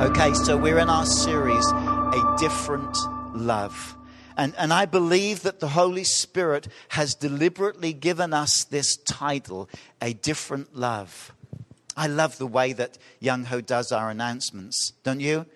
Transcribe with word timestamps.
Okay, 0.00 0.34
so 0.34 0.58
we're 0.58 0.78
in 0.78 0.90
our 0.90 1.06
series, 1.06 1.66
A 1.66 2.36
Different 2.38 2.94
Love. 3.34 3.96
And, 4.36 4.54
and 4.58 4.70
I 4.70 4.84
believe 4.84 5.40
that 5.44 5.60
the 5.60 5.68
Holy 5.68 6.04
Spirit 6.04 6.68
has 6.90 7.14
deliberately 7.14 7.94
given 7.94 8.34
us 8.34 8.64
this 8.64 8.96
title, 8.96 9.70
A 10.02 10.12
Different 10.12 10.76
Love. 10.76 11.32
I 11.96 12.06
love 12.06 12.36
the 12.36 12.46
way 12.46 12.74
that 12.74 12.98
Young 13.18 13.44
Ho 13.44 13.62
does 13.62 13.92
our 13.92 14.10
announcements, 14.10 14.92
don't 15.04 15.20
you? 15.20 15.46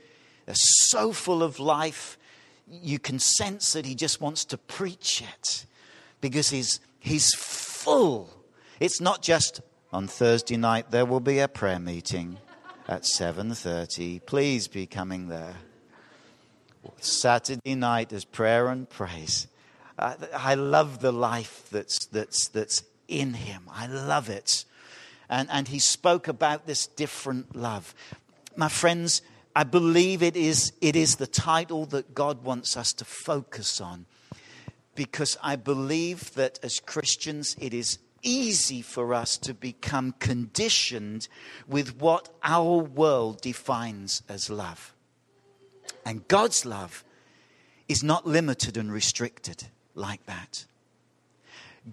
They're 0.47 0.55
so 0.57 1.13
full 1.13 1.43
of 1.43 1.61
life. 1.61 2.17
You 2.67 2.99
can 2.99 3.19
sense 3.19 3.75
that 3.75 3.85
he 3.85 3.95
just 3.95 4.19
wants 4.19 4.47
to 4.47 4.57
preach 4.57 5.23
it 5.23 5.67
because 6.23 6.49
he's, 6.49 6.81
he's 7.01 7.35
full. 7.35 8.31
It's 8.81 8.99
not 8.99 9.21
just 9.21 9.61
on 9.95 10.09
Thursday 10.09 10.57
night 10.57 10.91
there 10.91 11.07
will 11.07 11.21
be 11.21 11.39
a 11.39 11.47
prayer 11.47 11.79
meeting 11.79 12.39
at 12.89 13.03
7:30. 13.05 14.27
Please 14.27 14.67
be 14.67 14.87
coming 14.87 15.29
there. 15.29 15.55
Saturday 16.99 17.77
night 17.77 18.13
is 18.13 18.25
prayer 18.25 18.67
and 18.67 18.91
praise. 18.91 19.47
I, 19.97 20.17
I 20.37 20.55
love 20.55 20.99
the 20.99 21.13
life 21.13 21.69
that's, 21.71 22.07
that's, 22.07 22.49
that's 22.49 22.83
in 23.07 23.35
him. 23.35 23.63
I 23.71 23.87
love 23.87 24.29
it. 24.29 24.65
And, 25.31 25.49
and 25.51 25.69
he 25.69 25.79
spoke 25.79 26.27
about 26.27 26.67
this 26.67 26.89
different 26.89 27.55
love. 27.55 27.95
My 28.57 28.69
friends, 28.69 29.23
I 29.55 29.63
believe 29.63 30.23
it 30.23 30.37
is, 30.37 30.73
it 30.81 30.97
is 30.97 31.17
the 31.17 31.29
title 31.29 31.87
that 31.87 32.15
God 32.15 32.43
wants 32.43 32.77
us 32.77 32.93
to 32.95 33.05
focus 33.05 33.81
on 33.81 34.07
because 34.95 35.39
I 35.43 35.57
believe 35.57 36.35
that 36.35 36.59
as 36.63 36.81
Christians, 36.81 37.57
it 37.61 37.73
is 37.73 37.99
easy 38.25 38.83
for 38.83 39.15
us 39.15 39.39
to 39.39 39.55
become 39.55 40.15
conditioned 40.19 41.29
with 41.69 41.97
what 42.01 42.29
our 42.43 42.79
world 42.79 43.41
defines 43.41 44.23
as 44.29 44.51
love. 44.51 44.95
And 46.05 46.27
God's 46.29 46.67
love 46.67 47.05
is 47.89 48.03
not 48.03 48.27
limited 48.27 48.77
and 48.77 48.93
restricted 48.93 49.65
like 49.95 50.25
that. 50.27 50.65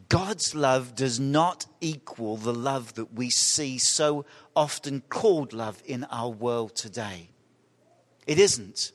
God's 0.07 0.55
love 0.55 0.95
does 0.95 1.19
not 1.19 1.65
equal 1.81 2.37
the 2.37 2.53
love 2.53 2.93
that 2.93 3.13
we 3.13 3.29
see 3.29 3.77
so 3.77 4.25
often 4.55 5.01
called 5.09 5.51
love 5.51 5.81
in 5.85 6.05
our 6.05 6.29
world 6.29 6.75
today. 6.75 7.29
It 8.25 8.39
isn't. 8.39 8.93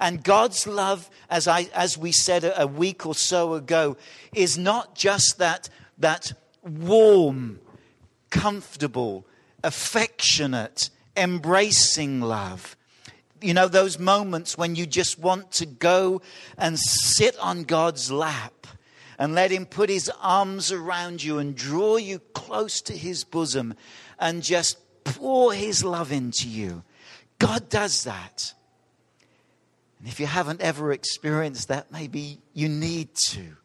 And 0.00 0.22
God's 0.22 0.66
love, 0.66 1.08
as, 1.30 1.48
I, 1.48 1.68
as 1.74 1.96
we 1.96 2.12
said 2.12 2.44
a, 2.44 2.62
a 2.62 2.66
week 2.66 3.06
or 3.06 3.14
so 3.14 3.54
ago, 3.54 3.96
is 4.34 4.58
not 4.58 4.94
just 4.94 5.38
that 5.38 5.68
that 5.98 6.32
warm, 6.62 7.60
comfortable, 8.30 9.26
affectionate, 9.62 10.90
embracing 11.16 12.20
love. 12.20 12.76
You 13.40 13.54
know, 13.54 13.68
those 13.68 13.98
moments 13.98 14.56
when 14.56 14.76
you 14.76 14.86
just 14.86 15.18
want 15.18 15.52
to 15.52 15.66
go 15.66 16.22
and 16.56 16.78
sit 16.78 17.38
on 17.38 17.64
God's 17.64 18.10
lap 18.10 18.66
and 19.18 19.34
let 19.34 19.50
Him 19.50 19.66
put 19.66 19.90
His 19.90 20.10
arms 20.20 20.72
around 20.72 21.22
you 21.22 21.38
and 21.38 21.54
draw 21.54 21.96
you 21.96 22.18
close 22.34 22.80
to 22.82 22.92
His 22.96 23.24
bosom 23.24 23.74
and 24.18 24.42
just 24.42 24.78
pour 25.04 25.52
His 25.52 25.84
love 25.84 26.12
into 26.12 26.48
you. 26.48 26.82
God 27.38 27.68
does 27.68 28.04
that. 28.04 28.54
And 29.98 30.08
if 30.08 30.20
you 30.20 30.26
haven't 30.26 30.60
ever 30.60 30.92
experienced 30.92 31.68
that, 31.68 31.90
maybe 31.90 32.38
you 32.52 32.68
need 32.68 33.14
to. 33.14 33.56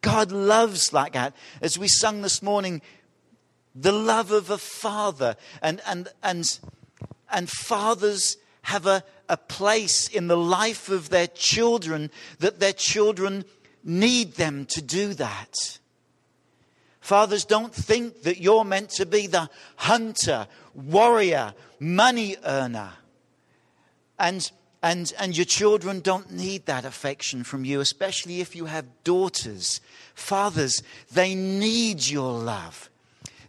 God 0.00 0.32
loves 0.32 0.92
like 0.92 1.12
that. 1.12 1.34
As 1.60 1.78
we 1.78 1.88
sung 1.88 2.22
this 2.22 2.42
morning, 2.42 2.80
the 3.74 3.92
love 3.92 4.30
of 4.30 4.50
a 4.50 4.58
father. 4.58 5.36
And, 5.62 5.80
and, 5.86 6.08
and, 6.22 6.58
and 7.30 7.48
fathers 7.48 8.36
have 8.62 8.86
a, 8.86 9.02
a 9.28 9.36
place 9.36 10.08
in 10.08 10.26
the 10.26 10.36
life 10.36 10.88
of 10.88 11.10
their 11.10 11.26
children 11.26 12.10
that 12.38 12.60
their 12.60 12.72
children 12.72 13.44
need 13.84 14.34
them 14.34 14.66
to 14.66 14.82
do 14.82 15.14
that. 15.14 15.78
Fathers, 17.00 17.44
don't 17.44 17.74
think 17.74 18.22
that 18.22 18.38
you're 18.38 18.64
meant 18.64 18.90
to 18.90 19.06
be 19.06 19.26
the 19.26 19.48
hunter, 19.76 20.46
warrior, 20.74 21.54
money 21.78 22.36
earner. 22.44 22.92
And 24.18 24.50
and, 24.82 25.12
and 25.18 25.36
your 25.36 25.44
children 25.44 26.00
don't 26.00 26.30
need 26.30 26.66
that 26.66 26.84
affection 26.84 27.44
from 27.44 27.64
you, 27.64 27.80
especially 27.80 28.40
if 28.40 28.56
you 28.56 28.66
have 28.66 28.86
daughters. 29.04 29.80
Fathers, 30.14 30.82
they 31.12 31.34
need 31.34 32.06
your 32.06 32.32
love. 32.32 32.88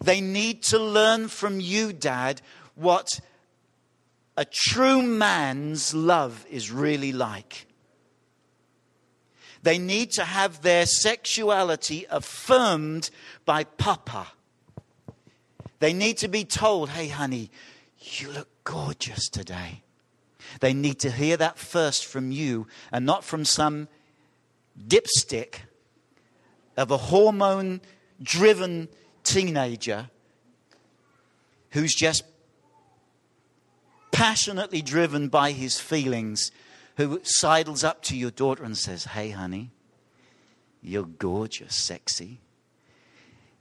They 0.04 0.20
need 0.20 0.64
to 0.64 0.80
learn 0.80 1.28
from 1.28 1.60
you, 1.60 1.94
Dad, 1.94 2.42
what 2.76 3.20
a 4.36 4.46
true 4.46 5.02
man's 5.02 5.94
love 5.94 6.46
is 6.50 6.72
really 6.72 7.12
like. 7.12 7.68
They 9.64 9.78
need 9.78 10.12
to 10.14 10.24
have 10.24 10.62
their 10.64 10.86
sexuality 10.86 12.08
affirmed 12.10 13.12
by 13.46 13.64
Papa. 13.66 14.28
They 15.80 15.94
need 15.94 16.18
to 16.18 16.28
be 16.28 16.46
told, 16.46 16.90
hey, 16.90 17.10
honey, 17.10 17.52
you 18.00 18.32
look 18.32 18.48
gorgeous 18.64 19.30
today. 19.30 19.84
They 20.60 20.74
need 20.74 21.00
to 21.00 21.12
hear 21.12 21.38
that 21.38 21.58
first 21.58 22.06
from 22.06 22.32
you 22.32 22.68
and 22.92 23.06
not 23.06 23.24
from 23.24 23.46
some 23.46 23.88
dipstick 24.88 25.62
of 26.78 26.92
a 26.92 26.98
hormone 26.98 27.82
driven 28.22 28.90
teenager 29.24 30.10
who's 31.72 31.94
just 31.94 32.24
passionately 34.12 34.82
driven 34.82 35.30
by 35.30 35.52
his 35.52 35.80
feelings, 35.80 36.52
who 36.98 37.20
sidles 37.24 37.84
up 37.84 38.02
to 38.04 38.18
your 38.18 38.32
daughter 38.32 38.64
and 38.64 38.78
says, 38.78 39.06
Hey, 39.06 39.32
honey, 39.32 39.72
you're 40.82 41.06
gorgeous, 41.06 41.76
sexy. 41.76 42.40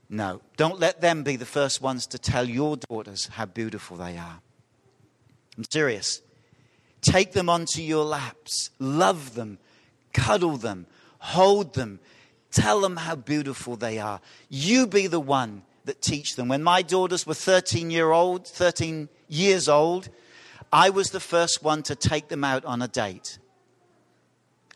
No, 0.09 0.41
don't 0.57 0.81
let 0.81 1.01
them 1.01 1.23
be 1.23 1.37
the 1.37 1.47
first 1.47 1.81
ones 1.81 2.07
to 2.09 2.19
tell 2.19 2.49
your 2.49 2.77
daughters 2.77 3.29
how 3.29 3.47
beautiful 3.47 3.97
they 3.97 4.17
are. 4.19 4.41
I'm 5.57 5.65
serious. 5.71 6.21
Take 7.03 7.33
them 7.33 7.49
onto 7.49 7.83
your 7.83 8.05
laps, 8.05 8.71
love 8.79 9.35
them, 9.35 9.59
cuddle 10.13 10.57
them, 10.57 10.87
hold 11.19 11.75
them, 11.75 12.01
tell 12.51 12.81
them 12.81 12.97
how 12.97 13.17
beautiful 13.17 13.77
they 13.77 13.99
are. 13.99 14.21
You 14.49 14.87
be 14.87 15.07
the 15.07 15.21
one 15.21 15.63
that 15.85 16.03
teach 16.03 16.37
them. 16.37 16.49
When 16.49 16.63
my 16.63 16.83
daughters 16.83 17.27
were 17.27 17.35
13 17.35 17.91
year 17.91 18.11
old, 18.11 18.47
13 18.47 19.09
years 19.29 19.69
old, 19.69 20.09
I 20.73 20.91
was 20.91 21.11
the 21.11 21.21
first 21.21 21.63
one 21.63 21.83
to 21.85 21.95
take 21.95 22.29
them 22.29 22.45
out 22.45 22.65
on 22.65 22.83
a 22.83 22.89
date. 22.89 23.39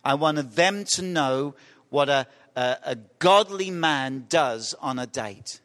I 0.04 0.14
wanted 0.14 0.52
them 0.52 0.84
to 0.84 1.02
know 1.02 1.54
what 1.88 2.08
a, 2.08 2.26
a, 2.56 2.76
a 2.84 2.96
godly 3.18 3.70
man 3.70 4.26
does 4.28 4.74
on 4.80 4.98
a 4.98 5.06
date. 5.06 5.60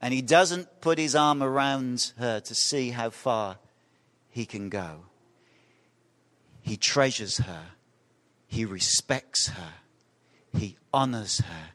And 0.00 0.12
he 0.12 0.22
doesn't 0.22 0.80
put 0.80 0.98
his 0.98 1.14
arm 1.14 1.42
around 1.42 2.12
her 2.18 2.40
to 2.40 2.54
see 2.54 2.90
how 2.90 3.10
far 3.10 3.58
he 4.30 4.44
can 4.44 4.68
go. 4.68 5.00
He 6.64 6.78
treasures 6.78 7.36
her. 7.38 7.62
He 8.46 8.64
respects 8.64 9.48
her. 9.48 9.74
He 10.58 10.78
honors 10.94 11.40
her. 11.40 11.72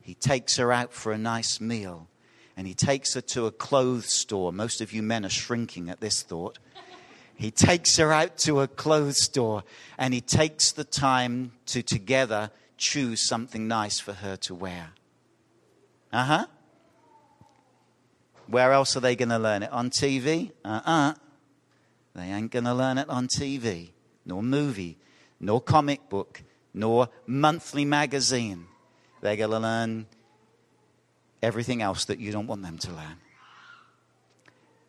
He 0.00 0.14
takes 0.14 0.56
her 0.56 0.72
out 0.72 0.92
for 0.92 1.12
a 1.12 1.18
nice 1.18 1.60
meal. 1.60 2.08
And 2.56 2.66
he 2.66 2.74
takes 2.74 3.14
her 3.14 3.20
to 3.20 3.46
a 3.46 3.52
clothes 3.52 4.12
store. 4.12 4.52
Most 4.52 4.80
of 4.80 4.92
you 4.92 5.00
men 5.00 5.24
are 5.24 5.30
shrinking 5.30 5.88
at 5.88 6.00
this 6.00 6.22
thought. 6.22 6.58
He 7.36 7.52
takes 7.52 7.96
her 7.98 8.12
out 8.12 8.36
to 8.38 8.62
a 8.62 8.66
clothes 8.66 9.22
store 9.22 9.62
and 9.96 10.12
he 10.12 10.20
takes 10.20 10.72
the 10.72 10.84
time 10.84 11.52
to 11.66 11.80
together 11.80 12.50
choose 12.76 13.28
something 13.28 13.68
nice 13.68 14.00
for 14.00 14.12
her 14.12 14.36
to 14.38 14.56
wear. 14.56 14.88
Uh 16.12 16.24
huh. 16.24 16.46
Where 18.48 18.72
else 18.72 18.96
are 18.96 19.00
they 19.00 19.14
going 19.14 19.28
to 19.28 19.38
learn 19.38 19.62
it? 19.62 19.70
On 19.70 19.88
TV? 19.88 20.50
Uh 20.64 20.80
uh-uh. 20.84 21.10
uh. 21.10 21.14
They 22.16 22.24
ain't 22.24 22.50
going 22.50 22.64
to 22.64 22.74
learn 22.74 22.98
it 22.98 23.08
on 23.08 23.28
TV 23.28 23.92
nor 24.24 24.42
movie, 24.42 24.98
nor 25.40 25.60
comic 25.60 26.08
book, 26.08 26.42
nor 26.74 27.08
monthly 27.26 27.84
magazine. 27.84 28.66
They're 29.20 29.36
going 29.36 29.50
to 29.50 29.58
learn 29.58 30.06
everything 31.42 31.82
else 31.82 32.04
that 32.06 32.18
you 32.18 32.32
don't 32.32 32.46
want 32.46 32.62
them 32.62 32.78
to 32.78 32.90
learn. 32.90 33.18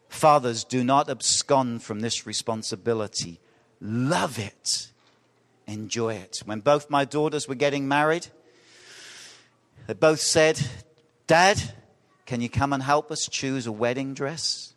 Fathers, 0.09 0.63
do 0.63 0.83
not 0.83 1.09
abscond 1.09 1.81
from 1.81 2.01
this 2.01 2.27
responsibility. 2.27 3.39
Love 3.81 4.37
it. 4.37 4.89
Enjoy 5.65 6.13
it. 6.13 6.41
When 6.45 6.59
both 6.59 6.89
my 6.89 7.05
daughters 7.05 7.47
were 7.47 7.55
getting 7.55 7.87
married, 7.87 8.27
they 9.87 9.93
both 9.93 10.19
said, 10.19 10.61
Dad, 11.25 11.61
can 12.25 12.41
you 12.41 12.49
come 12.49 12.73
and 12.73 12.83
help 12.83 13.11
us 13.11 13.27
choose 13.27 13.65
a 13.65 13.71
wedding 13.71 14.13
dress? 14.13 14.72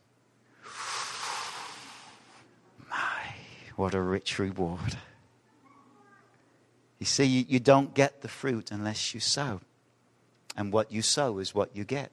What 3.76 3.94
a 3.94 4.00
rich 4.00 4.38
reward. 4.38 4.96
You 6.98 7.06
see, 7.06 7.24
you, 7.24 7.44
you 7.46 7.60
don't 7.60 7.94
get 7.94 8.22
the 8.22 8.28
fruit 8.28 8.70
unless 8.70 9.14
you 9.14 9.20
sow. 9.20 9.60
And 10.56 10.72
what 10.72 10.90
you 10.90 11.02
sow 11.02 11.38
is 11.38 11.54
what 11.54 11.76
you 11.76 11.84
get. 11.84 12.10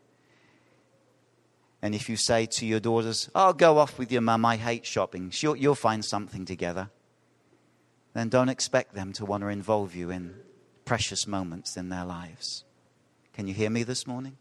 And 1.81 1.95
if 1.95 2.10
you 2.10 2.18
say 2.18 2.45
to 2.45 2.65
your 2.65 2.81
daughters, 2.81 3.30
Oh, 3.33 3.54
go 3.54 3.77
off 3.77 3.98
with 3.98 4.12
your 4.12 4.21
mum, 4.21 4.45
I 4.45 4.57
hate 4.57 4.86
shopping, 4.86 5.31
you'll, 5.36 5.56
you'll 5.56 5.75
find 5.75 6.04
something 6.04 6.45
together, 6.45 6.89
then 8.13 8.30
don't 8.30 8.50
expect 8.50 8.94
them 8.94 9.13
to 9.13 9.25
want 9.25 9.44
to 9.44 9.48
involve 9.48 9.95
you 9.95 10.09
in 10.09 10.36
precious 10.86 11.25
moments 11.25 11.77
in 11.77 11.89
their 11.89 12.06
lives. 12.06 12.63
Can 13.33 13.48
you 13.48 13.54
hear 13.54 13.69
me 13.69 13.83
this 13.83 14.06
morning? 14.06 14.38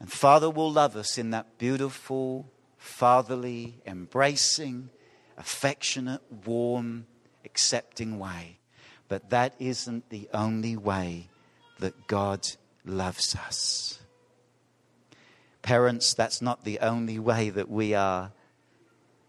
And 0.00 0.10
Father 0.10 0.50
will 0.50 0.70
love 0.70 0.96
us 0.96 1.18
in 1.18 1.30
that 1.30 1.58
beautiful, 1.58 2.50
fatherly, 2.76 3.80
embracing, 3.86 4.90
affectionate, 5.36 6.22
warm, 6.44 7.06
accepting 7.44 8.18
way. 8.18 8.58
But 9.08 9.30
that 9.30 9.54
isn't 9.58 10.10
the 10.10 10.28
only 10.34 10.76
way 10.76 11.28
that 11.78 12.06
God 12.06 12.46
loves 12.84 13.34
us. 13.36 14.00
Parents, 15.62 16.14
that's 16.14 16.40
not 16.40 16.64
the 16.64 16.78
only 16.80 17.18
way 17.18 17.50
that 17.50 17.70
we 17.70 17.94
are 17.94 18.32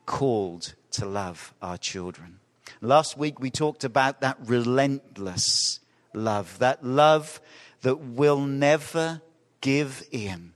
called 0.05 0.75
to 0.91 1.05
love 1.05 1.53
our 1.61 1.77
children. 1.77 2.39
Last 2.81 3.17
week 3.17 3.39
we 3.39 3.49
talked 3.49 3.83
about 3.83 4.21
that 4.21 4.37
relentless 4.45 5.79
love, 6.13 6.59
that 6.59 6.83
love 6.83 7.41
that 7.81 7.99
will 7.99 8.39
never 8.39 9.21
give 9.61 10.03
in, 10.11 10.53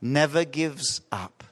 never 0.00 0.44
gives 0.44 1.00
up, 1.10 1.44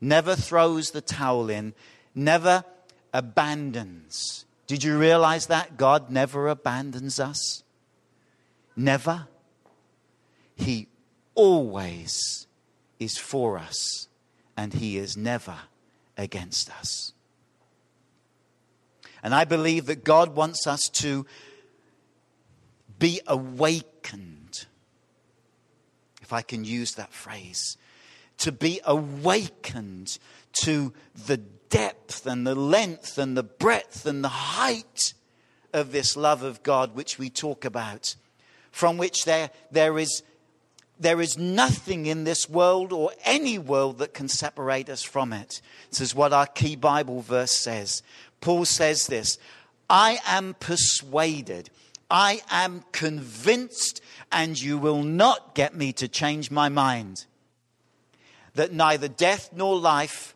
never 0.00 0.34
throws 0.34 0.90
the 0.90 1.00
towel 1.00 1.50
in, 1.50 1.74
never 2.14 2.64
abandons. 3.12 4.44
Did 4.66 4.84
you 4.84 4.98
realize 4.98 5.46
that? 5.46 5.76
God 5.76 6.10
never 6.10 6.48
abandons 6.48 7.18
us. 7.18 7.62
Never. 8.76 9.28
He 10.56 10.88
always 11.34 12.46
is 12.98 13.16
for 13.16 13.58
us, 13.58 14.08
and 14.56 14.74
He 14.74 14.98
is 14.98 15.16
never 15.16 15.56
against 16.16 16.70
us. 16.70 17.12
And 19.22 19.34
I 19.34 19.44
believe 19.44 19.86
that 19.86 20.04
God 20.04 20.36
wants 20.36 20.66
us 20.66 20.80
to 20.94 21.26
be 22.98 23.20
awakened, 23.26 24.66
if 26.20 26.32
I 26.32 26.42
can 26.42 26.64
use 26.64 26.94
that 26.94 27.12
phrase, 27.12 27.76
to 28.38 28.52
be 28.52 28.80
awakened 28.84 30.18
to 30.64 30.92
the 31.26 31.36
depth 31.36 32.26
and 32.26 32.46
the 32.46 32.54
length 32.54 33.18
and 33.18 33.36
the 33.36 33.42
breadth 33.42 34.06
and 34.06 34.24
the 34.24 34.28
height 34.28 35.14
of 35.72 35.92
this 35.92 36.16
love 36.16 36.42
of 36.42 36.62
God 36.62 36.94
which 36.94 37.18
we 37.18 37.30
talk 37.30 37.64
about, 37.64 38.16
from 38.70 38.96
which 38.96 39.24
there, 39.24 39.50
there, 39.70 39.98
is, 39.98 40.22
there 40.98 41.20
is 41.20 41.36
nothing 41.36 42.06
in 42.06 42.24
this 42.24 42.48
world 42.48 42.92
or 42.92 43.12
any 43.24 43.58
world 43.58 43.98
that 43.98 44.14
can 44.14 44.28
separate 44.28 44.88
us 44.88 45.02
from 45.02 45.32
it. 45.32 45.60
This 45.90 46.00
is 46.00 46.14
what 46.14 46.32
our 46.32 46.46
key 46.46 46.76
Bible 46.76 47.20
verse 47.20 47.52
says. 47.52 48.02
Paul 48.40 48.64
says 48.64 49.06
this 49.06 49.38
I 49.90 50.20
am 50.26 50.54
persuaded, 50.58 51.70
I 52.10 52.40
am 52.50 52.84
convinced, 52.92 54.00
and 54.32 54.60
you 54.60 54.78
will 54.78 55.02
not 55.02 55.54
get 55.54 55.74
me 55.74 55.92
to 55.94 56.08
change 56.08 56.50
my 56.50 56.68
mind 56.68 57.26
that 58.58 58.72
neither 58.72 59.06
death 59.06 59.50
nor 59.54 59.78
life, 59.78 60.34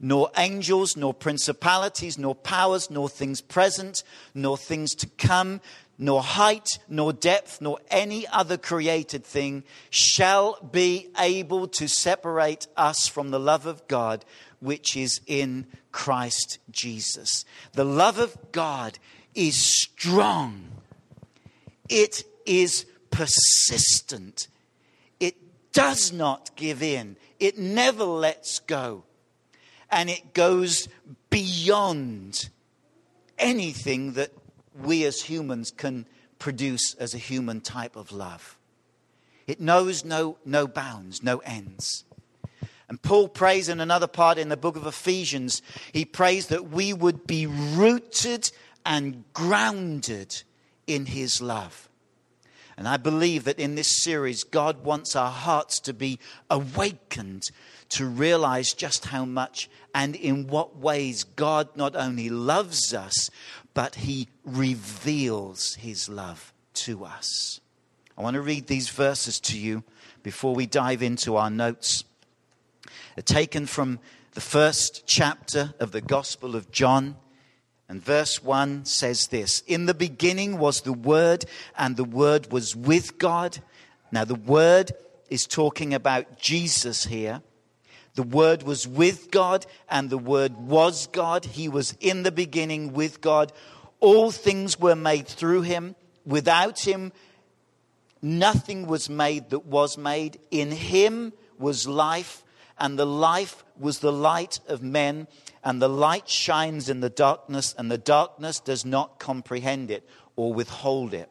nor 0.00 0.28
angels, 0.36 0.96
nor 0.96 1.14
principalities, 1.14 2.18
nor 2.18 2.34
powers, 2.34 2.90
nor 2.90 3.08
things 3.08 3.40
present, 3.40 4.02
nor 4.34 4.58
things 4.58 4.92
to 4.96 5.06
come, 5.06 5.60
nor 5.96 6.20
height, 6.20 6.66
nor 6.88 7.12
depth, 7.12 7.60
nor 7.60 7.78
any 7.92 8.26
other 8.26 8.56
created 8.56 9.24
thing 9.24 9.62
shall 9.88 10.60
be 10.72 11.06
able 11.16 11.68
to 11.68 11.86
separate 11.86 12.66
us 12.76 13.06
from 13.06 13.30
the 13.30 13.38
love 13.38 13.66
of 13.66 13.86
God 13.86 14.24
which 14.58 14.96
is 14.96 15.20
in 15.28 15.66
Christ 15.92 16.58
Jesus. 16.72 17.44
The 17.74 17.84
love 17.84 18.18
of 18.18 18.36
God 18.50 18.98
is 19.32 19.54
strong, 19.56 20.64
it 21.88 22.24
is 22.44 22.84
persistent, 23.12 24.48
does 25.72 26.12
not 26.12 26.54
give 26.56 26.82
in, 26.82 27.16
it 27.38 27.58
never 27.58 28.04
lets 28.04 28.60
go, 28.60 29.04
and 29.90 30.10
it 30.10 30.34
goes 30.34 30.88
beyond 31.30 32.48
anything 33.38 34.12
that 34.14 34.32
we 34.82 35.04
as 35.04 35.22
humans 35.22 35.70
can 35.70 36.06
produce 36.38 36.94
as 36.94 37.14
a 37.14 37.18
human 37.18 37.60
type 37.60 37.96
of 37.96 38.12
love. 38.12 38.56
It 39.46 39.60
knows 39.60 40.04
no, 40.04 40.38
no 40.44 40.66
bounds, 40.66 41.22
no 41.22 41.38
ends. 41.38 42.04
And 42.88 43.00
Paul 43.00 43.28
prays 43.28 43.68
in 43.68 43.80
another 43.80 44.06
part 44.06 44.38
in 44.38 44.48
the 44.48 44.56
book 44.56 44.76
of 44.76 44.86
Ephesians, 44.86 45.62
he 45.92 46.04
prays 46.04 46.48
that 46.48 46.70
we 46.70 46.92
would 46.92 47.26
be 47.26 47.46
rooted 47.46 48.50
and 48.84 49.24
grounded 49.32 50.42
in 50.86 51.06
his 51.06 51.40
love. 51.40 51.89
And 52.80 52.88
I 52.88 52.96
believe 52.96 53.44
that 53.44 53.58
in 53.58 53.74
this 53.74 54.02
series, 54.02 54.42
God 54.42 54.84
wants 54.84 55.14
our 55.14 55.30
hearts 55.30 55.80
to 55.80 55.92
be 55.92 56.18
awakened 56.48 57.50
to 57.90 58.06
realize 58.06 58.72
just 58.72 59.04
how 59.04 59.26
much 59.26 59.68
and 59.94 60.16
in 60.16 60.46
what 60.46 60.78
ways 60.78 61.24
God 61.24 61.68
not 61.76 61.94
only 61.94 62.30
loves 62.30 62.94
us, 62.94 63.28
but 63.74 63.96
he 63.96 64.28
reveals 64.46 65.74
his 65.74 66.08
love 66.08 66.54
to 66.72 67.04
us. 67.04 67.60
I 68.16 68.22
want 68.22 68.36
to 68.36 68.40
read 68.40 68.66
these 68.66 68.88
verses 68.88 69.38
to 69.40 69.58
you 69.58 69.84
before 70.22 70.54
we 70.54 70.64
dive 70.64 71.02
into 71.02 71.36
our 71.36 71.50
notes 71.50 72.04
taken 73.26 73.66
from 73.66 73.98
the 74.32 74.40
first 74.40 75.02
chapter 75.04 75.74
of 75.80 75.92
the 75.92 76.00
Gospel 76.00 76.56
of 76.56 76.70
John. 76.70 77.16
And 77.90 78.00
verse 78.00 78.40
1 78.40 78.84
says 78.84 79.26
this 79.26 79.64
In 79.66 79.86
the 79.86 79.94
beginning 79.94 80.58
was 80.58 80.82
the 80.82 80.92
Word, 80.92 81.44
and 81.76 81.96
the 81.96 82.04
Word 82.04 82.52
was 82.52 82.76
with 82.76 83.18
God. 83.18 83.58
Now, 84.12 84.24
the 84.24 84.36
Word 84.36 84.92
is 85.28 85.44
talking 85.44 85.92
about 85.92 86.38
Jesus 86.38 87.06
here. 87.06 87.42
The 88.14 88.22
Word 88.22 88.62
was 88.62 88.86
with 88.86 89.32
God, 89.32 89.66
and 89.88 90.08
the 90.08 90.18
Word 90.18 90.56
was 90.56 91.08
God. 91.08 91.44
He 91.44 91.68
was 91.68 91.96
in 91.98 92.22
the 92.22 92.30
beginning 92.30 92.92
with 92.92 93.20
God. 93.20 93.52
All 93.98 94.30
things 94.30 94.78
were 94.78 94.94
made 94.94 95.26
through 95.26 95.62
him. 95.62 95.96
Without 96.24 96.78
him, 96.78 97.10
nothing 98.22 98.86
was 98.86 99.10
made 99.10 99.50
that 99.50 99.66
was 99.66 99.98
made. 99.98 100.38
In 100.52 100.70
him 100.70 101.32
was 101.58 101.88
life, 101.88 102.44
and 102.78 102.96
the 102.96 103.04
life 103.06 103.64
was 103.80 103.98
the 103.98 104.12
light 104.12 104.60
of 104.68 104.80
men, 104.80 105.26
and 105.62 105.80
the 105.80 105.88
light 105.88 106.28
shines 106.28 106.88
in 106.88 107.00
the 107.00 107.10
darkness, 107.10 107.74
and 107.76 107.90
the 107.90 107.98
darkness 107.98 108.60
does 108.60 108.84
not 108.84 109.18
comprehend 109.18 109.90
it 109.90 110.08
or 110.36 110.54
withhold 110.54 111.12
it. 111.12 111.28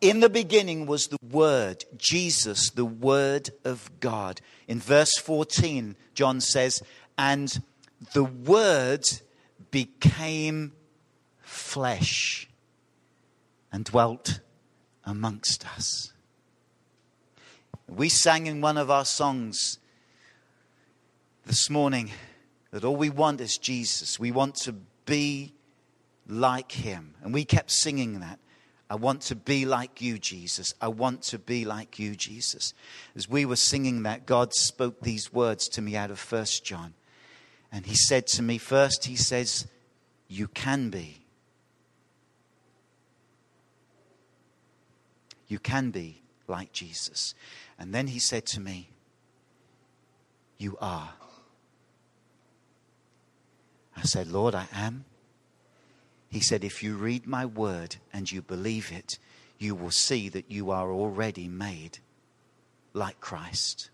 In 0.00 0.20
the 0.20 0.30
beginning 0.30 0.86
was 0.86 1.08
the 1.08 1.18
Word, 1.30 1.84
Jesus, 1.96 2.70
the 2.70 2.84
Word 2.84 3.50
of 3.64 3.90
God. 4.00 4.40
In 4.66 4.80
verse 4.80 5.16
14, 5.18 5.96
John 6.14 6.40
says, 6.40 6.82
And 7.16 7.62
the 8.12 8.24
Word 8.24 9.04
became 9.70 10.72
flesh 11.40 12.48
and 13.70 13.84
dwelt 13.84 14.40
amongst 15.04 15.66
us. 15.76 16.12
We 17.86 18.08
sang 18.08 18.46
in 18.46 18.60
one 18.60 18.78
of 18.78 18.90
our 18.90 19.04
songs 19.04 19.78
this 21.44 21.68
morning 21.68 22.10
that 22.72 22.84
all 22.84 22.96
we 22.96 23.10
want 23.10 23.40
is 23.40 23.56
Jesus. 23.58 24.18
We 24.18 24.32
want 24.32 24.56
to 24.56 24.74
be 25.04 25.54
like 26.26 26.72
him. 26.72 27.14
And 27.22 27.32
we 27.32 27.44
kept 27.44 27.70
singing 27.70 28.20
that. 28.20 28.38
I 28.90 28.96
want 28.96 29.22
to 29.22 29.36
be 29.36 29.64
like 29.64 30.02
you, 30.02 30.18
Jesus. 30.18 30.74
I 30.80 30.88
want 30.88 31.22
to 31.24 31.38
be 31.38 31.64
like 31.64 31.98
you, 31.98 32.14
Jesus. 32.14 32.74
As 33.14 33.28
we 33.28 33.46
were 33.46 33.56
singing 33.56 34.02
that, 34.02 34.26
God 34.26 34.52
spoke 34.52 35.00
these 35.00 35.32
words 35.32 35.68
to 35.68 35.82
me 35.82 35.96
out 35.96 36.10
of 36.10 36.18
First 36.18 36.64
John. 36.64 36.94
And 37.70 37.86
he 37.86 37.94
said 37.94 38.26
to 38.28 38.42
me, 38.42 38.58
first, 38.58 39.06
he 39.06 39.16
says, 39.16 39.66
You 40.28 40.48
can 40.48 40.90
be. 40.90 41.22
You 45.48 45.58
can 45.58 45.90
be 45.90 46.22
like 46.48 46.72
Jesus. 46.72 47.34
And 47.78 47.94
then 47.94 48.08
he 48.08 48.18
said 48.18 48.44
to 48.46 48.60
me, 48.60 48.90
You 50.58 50.76
are. 50.80 51.14
I 53.96 54.02
said, 54.02 54.28
Lord, 54.28 54.54
I 54.54 54.66
am. 54.72 55.04
He 56.30 56.40
said, 56.40 56.64
If 56.64 56.82
you 56.82 56.96
read 56.96 57.26
my 57.26 57.44
word 57.44 57.96
and 58.12 58.30
you 58.30 58.42
believe 58.42 58.90
it, 58.90 59.18
you 59.58 59.74
will 59.74 59.90
see 59.90 60.28
that 60.30 60.50
you 60.50 60.70
are 60.70 60.90
already 60.90 61.46
made 61.46 61.98
like 62.94 63.20
Christ. 63.20 63.90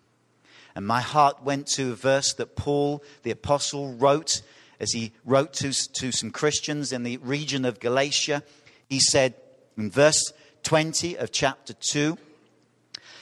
And 0.75 0.87
my 0.87 1.01
heart 1.01 1.43
went 1.43 1.67
to 1.69 1.93
a 1.93 1.97
verse 1.97 2.33
that 2.35 2.57
Paul, 2.57 3.03
the 3.23 3.33
apostle, 3.33 3.95
wrote 3.95 4.43
as 4.81 4.93
he 4.93 5.13
wrote 5.25 5.53
to, 5.55 5.73
to 5.95 6.13
some 6.13 6.31
Christians 6.31 6.93
in 6.93 7.03
the 7.03 7.17
region 7.19 7.65
of 7.65 7.81
Galatia. 7.81 8.43
He 8.89 9.01
said 9.01 9.35
in 9.77 9.91
verse 9.91 10.33
20 10.63 11.19
of 11.19 11.33
chapter 11.33 11.73
2, 11.73 12.17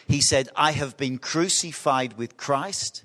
He 0.06 0.20
said, 0.20 0.50
I 0.54 0.72
have 0.72 0.96
been 0.96 1.18
crucified 1.18 2.18
with 2.18 2.36
Christ, 2.36 3.04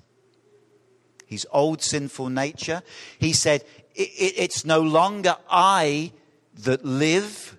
his 1.32 1.46
old 1.50 1.82
sinful 1.82 2.28
nature. 2.28 2.82
He 3.18 3.32
said, 3.32 3.64
It's 3.94 4.64
no 4.64 4.80
longer 4.80 5.36
I 5.50 6.12
that 6.62 6.84
live, 6.84 7.56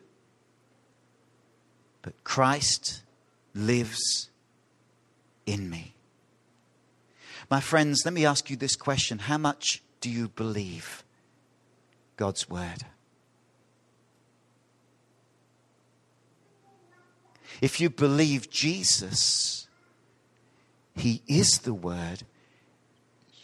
but 2.02 2.24
Christ 2.24 3.02
lives 3.54 4.30
in 5.46 5.70
me. 5.70 5.94
My 7.50 7.60
friends, 7.60 8.04
let 8.06 8.14
me 8.14 8.26
ask 8.26 8.50
you 8.50 8.56
this 8.56 8.76
question 8.76 9.20
How 9.20 9.38
much 9.38 9.84
do 10.00 10.10
you 10.10 10.30
believe 10.30 11.04
God's 12.16 12.50
word? 12.50 12.86
If 17.62 17.80
you 17.80 17.90
believe 17.90 18.50
Jesus, 18.50 19.68
He 20.96 21.22
is 21.28 21.60
the 21.60 21.74
Word, 21.74 22.24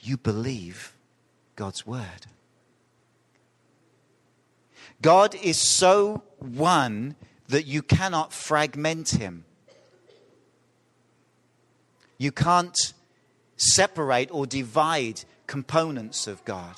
you 0.02 0.18
believe 0.18 0.94
God's 1.56 1.86
Word. 1.86 2.28
God 5.02 5.36
is 5.36 5.58
so 5.58 6.24
one 6.40 7.16
that 7.48 7.66
you 7.66 7.82
cannot 7.82 8.34
fragment 8.34 9.10
Him. 9.10 9.46
You 12.18 12.32
can't 12.32 12.78
separate 13.56 14.30
or 14.32 14.46
divide 14.46 15.24
components 15.48 16.28
of 16.28 16.44
God. 16.46 16.76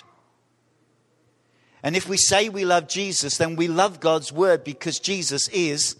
And 1.84 1.96
if 1.96 2.08
we 2.08 2.18
say 2.18 2.48
we 2.48 2.64
love 2.64 2.88
Jesus, 2.88 3.38
then 3.38 3.56
we 3.56 3.68
love 3.68 4.00
God's 4.00 4.32
Word 4.32 4.64
because 4.64 5.00
Jesus 5.00 5.48
is 5.50 5.96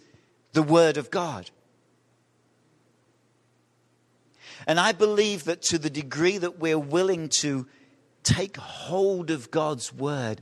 the 0.52 0.62
Word 0.62 0.96
of 0.96 1.10
God. 1.10 1.50
And 4.66 4.78
I 4.78 4.92
believe 4.92 5.44
that 5.44 5.62
to 5.62 5.78
the 5.78 5.90
degree 5.90 6.38
that 6.38 6.58
we're 6.58 6.78
willing 6.78 7.28
to 7.40 7.66
take 8.22 8.56
hold 8.56 9.30
of 9.30 9.50
God's 9.50 9.92
Word 9.92 10.40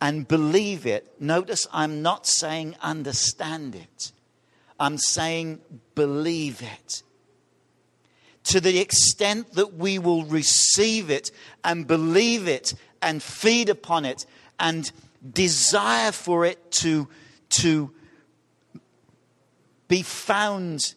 and 0.00 0.28
believe 0.28 0.86
it, 0.86 1.20
notice 1.20 1.66
I'm 1.72 2.02
not 2.02 2.26
saying 2.26 2.76
understand 2.82 3.74
it, 3.74 4.12
I'm 4.78 4.98
saying 4.98 5.60
believe 5.94 6.62
it. 6.62 7.02
To 8.44 8.60
the 8.60 8.78
extent 8.78 9.54
that 9.54 9.74
we 9.74 9.98
will 9.98 10.24
receive 10.24 11.10
it 11.10 11.32
and 11.64 11.86
believe 11.86 12.46
it 12.46 12.74
and 13.02 13.20
feed 13.20 13.68
upon 13.68 14.04
it 14.04 14.24
and 14.60 14.90
desire 15.32 16.12
for 16.12 16.44
it 16.44 16.70
to, 16.70 17.08
to 17.48 17.90
be 19.88 20.02
found 20.02 20.94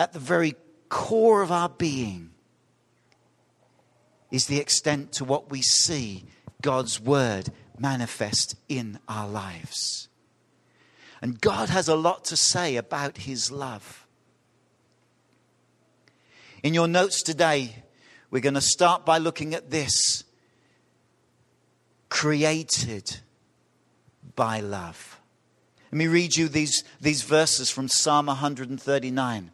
at 0.00 0.12
the 0.12 0.18
very 0.18 0.56
core 0.94 1.42
of 1.42 1.50
our 1.50 1.68
being 1.68 2.30
is 4.30 4.46
the 4.46 4.60
extent 4.60 5.10
to 5.10 5.24
what 5.24 5.50
we 5.50 5.60
see 5.60 6.24
God's 6.62 7.00
word 7.00 7.50
manifest 7.76 8.54
in 8.68 9.00
our 9.08 9.28
lives. 9.28 10.08
And 11.20 11.40
God 11.40 11.68
has 11.68 11.88
a 11.88 11.96
lot 11.96 12.24
to 12.26 12.36
say 12.36 12.76
about 12.76 13.18
his 13.18 13.50
love. 13.50 14.06
In 16.62 16.74
your 16.74 16.86
notes 16.86 17.24
today, 17.24 17.74
we're 18.30 18.40
going 18.40 18.54
to 18.54 18.60
start 18.60 19.04
by 19.04 19.18
looking 19.18 19.52
at 19.52 19.70
this 19.72 20.22
created 22.08 23.18
by 24.36 24.60
love. 24.60 25.20
Let 25.90 25.98
me 25.98 26.06
read 26.06 26.36
you 26.36 26.46
these, 26.46 26.84
these 27.00 27.22
verses 27.22 27.68
from 27.68 27.88
Psalm 27.88 28.26
139. 28.26 29.50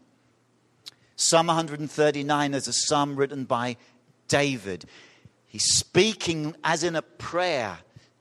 Psalm 1.23 1.49
139 1.49 2.55
is 2.55 2.67
a 2.67 2.73
psalm 2.73 3.15
written 3.15 3.45
by 3.45 3.77
David. 4.27 4.87
He's 5.47 5.71
speaking 5.71 6.57
as 6.65 6.83
in 6.83 6.97
a 6.97 7.03
prayer 7.03 7.81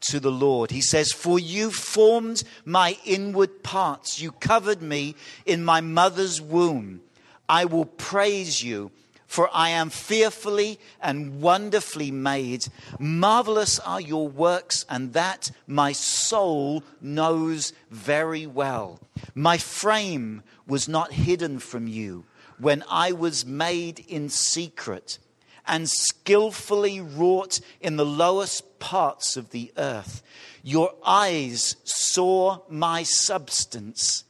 to 0.09 0.19
the 0.19 0.33
Lord. 0.33 0.71
He 0.71 0.81
says, 0.81 1.13
For 1.13 1.39
you 1.39 1.71
formed 1.71 2.43
my 2.65 2.97
inward 3.05 3.63
parts, 3.63 4.19
you 4.19 4.33
covered 4.33 4.81
me 4.81 5.15
in 5.45 5.63
my 5.63 5.79
mother's 5.79 6.41
womb. 6.41 6.99
I 7.47 7.63
will 7.63 7.85
praise 7.85 8.61
you 8.61 8.91
for 9.27 9.49
I 9.53 9.69
am 9.69 9.91
fearfully 9.91 10.77
and 11.01 11.39
wonderfully 11.39 12.09
made. 12.11 12.67
Marvelous 12.97 13.77
are 13.77 14.01
your 14.01 14.27
works, 14.27 14.87
and 14.89 15.13
that 15.13 15.51
my 15.67 15.91
soul 15.91 16.83
knows 16.99 17.71
very 17.91 18.47
well. 18.47 18.99
My 19.35 19.59
frame 19.59 20.41
was 20.65 20.89
not 20.89 21.13
hidden 21.13 21.59
from 21.59 21.87
you 21.87 22.25
when 22.59 22.83
I 22.89 23.11
was 23.11 23.45
made 23.45 23.99
in 24.07 24.29
secret 24.29 25.17
and 25.65 25.89
skillfully 25.89 26.99
wrought 26.99 27.59
in 27.79 27.95
the 27.95 28.05
lowest 28.05 28.79
parts 28.79 29.37
of 29.37 29.51
the 29.51 29.71
earth. 29.77 30.23
Your 30.63 30.93
eyes 31.05 31.75
saw 31.83 32.59
my 32.69 33.03
substance 33.03 34.23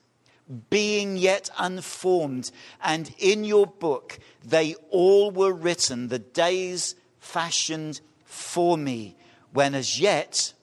being 0.70 1.16
yet 1.16 1.50
unformed, 1.58 2.52
and 2.84 3.14
in 3.20 3.44
your 3.44 3.68
book 3.68 4.20
they 4.44 4.76
all 4.90 5.32
were 5.32 5.54
written, 5.54 6.08
the 6.08 6.20
days 6.20 6.96
fashioned 7.20 8.02
for 8.26 8.78
me, 8.78 9.16
when 9.54 9.76
as 9.76 10.00
yet 10.00 10.54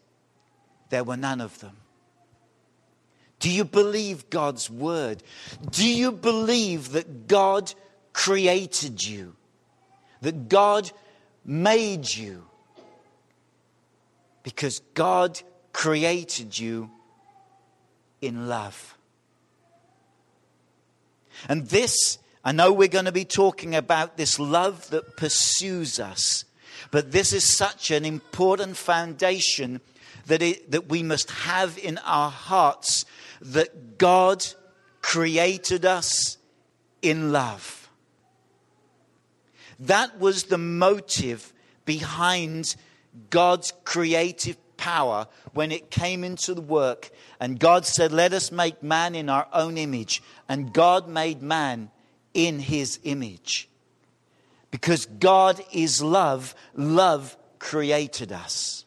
there 0.91 1.05
were 1.05 1.17
none 1.17 1.41
of 1.41 1.61
them. 1.61 1.77
Do 3.39 3.51
you 3.51 3.65
believe 3.65 4.31
God's 4.31 4.71
word? 4.71 5.23
Do 5.71 5.89
you 5.89 6.13
believe 6.13 6.93
that 6.93 7.29
God 7.29 7.73
created 8.13 9.07
you? 9.07 9.37
That 10.23 10.49
God 10.49 10.91
made 11.45 12.13
you? 12.13 12.45
Because 14.43 14.81
God 14.95 15.41
created 15.73 16.59
you 16.59 16.91
in 18.23 18.49
love. 18.49 18.97
And 21.49 21.69
this, 21.69 22.19
I 22.45 22.53
know 22.53 22.73
we're 22.73 22.89
going 22.89 23.05
to 23.05 23.13
be 23.13 23.25
talking 23.25 23.75
about 23.75 24.17
this 24.17 24.39
love 24.39 24.89
that 24.91 25.17
pursues 25.17 26.01
us, 26.01 26.45
but 26.91 27.13
this 27.13 27.33
is 27.33 27.45
such 27.45 27.91
an 27.91 28.05
important 28.05 28.77
foundation 28.77 29.81
that, 30.27 30.43
it, 30.43 30.71
that 30.71 30.89
we 30.89 31.03
must 31.03 31.31
have 31.31 31.79
in 31.79 31.99
our 31.99 32.31
hearts 32.31 33.05
that 33.41 33.99
God 33.99 34.45
created 35.03 35.85
us 35.85 36.39
in 37.03 37.33
love. 37.33 37.89
That 39.79 40.19
was 40.19 40.45
the 40.45 40.59
motive 40.59 41.53
behind 41.85 42.77
God's 43.31 43.73
creative 43.85 44.57
power 44.77 45.27
when 45.53 45.73
it 45.73 45.91
came 45.91 46.25
into 46.25 46.55
the 46.55 46.61
work. 46.63 47.11
And 47.41 47.59
God 47.59 47.87
said, 47.87 48.13
Let 48.13 48.33
us 48.33 48.51
make 48.51 48.83
man 48.83 49.15
in 49.15 49.29
our 49.29 49.47
own 49.53 49.79
image. 49.79 50.23
And 50.49 50.73
God 50.73 51.09
made 51.09 51.43
man 51.43 51.91
in 52.35 52.61
his 52.61 52.99
image. 53.05 53.69
Because 54.71 55.07
God 55.07 55.63
is 55.73 56.03
love, 56.03 56.55
love 56.75 57.37
created 57.59 58.33
us. 58.33 58.85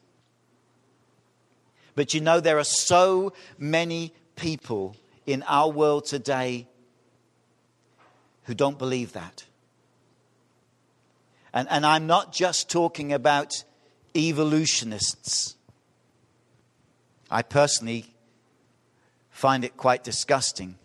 But 1.95 2.13
you 2.13 2.21
know, 2.21 2.39
there 2.39 2.59
are 2.59 2.63
so 2.63 3.33
many 3.57 4.13
people 4.39 4.95
in 5.25 5.43
our 5.43 5.69
world 5.69 6.05
today 6.05 6.67
who 8.45 8.53
don't 8.53 8.79
believe 8.79 9.13
that. 9.13 9.43
And, 11.53 11.67
and 11.69 11.85
I'm 11.85 12.07
not 12.07 12.31
just 12.31 12.69
talking 12.69 13.11
about 13.13 13.63
evolutionists. 14.15 15.55
I 17.29 17.41
personally 17.41 18.05
find 19.29 19.63
it 19.63 19.77
quite 19.77 20.03
disgusting 20.03 20.75